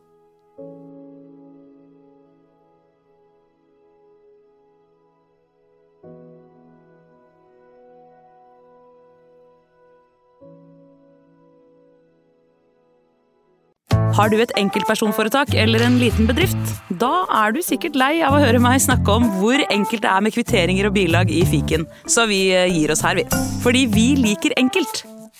Har 14.17 14.31
du 14.33 14.39
et 14.41 14.53
enkeltpersonforetak 14.57 15.53
eller 15.61 15.83
en 15.85 15.99
liten 16.01 16.25
bedrift? 16.25 16.71
Da 17.03 17.27
er 17.43 17.53
du 17.53 17.61
sikkert 17.61 17.99
lei 18.01 18.23
av 18.25 18.33
å 18.33 18.41
høre 18.41 18.63
meg 18.65 18.81
snakke 18.81 19.13
om 19.13 19.27
hvor 19.43 19.61
enkelt 19.67 20.07
det 20.07 20.09
er 20.09 20.25
med 20.25 20.33
kvitteringer 20.33 20.89
og 20.89 20.97
bilag 20.97 21.29
i 21.29 21.43
fiken, 21.45 21.85
så 22.09 22.25
vi 22.31 22.47
eh, 22.57 22.65
gir 22.73 22.95
oss 22.97 23.05
her, 23.05 23.21
vi. 23.21 23.27
Fordi 23.61 23.85
vi 23.93 24.07
liker 24.17 24.57
enkelt. 24.57 25.05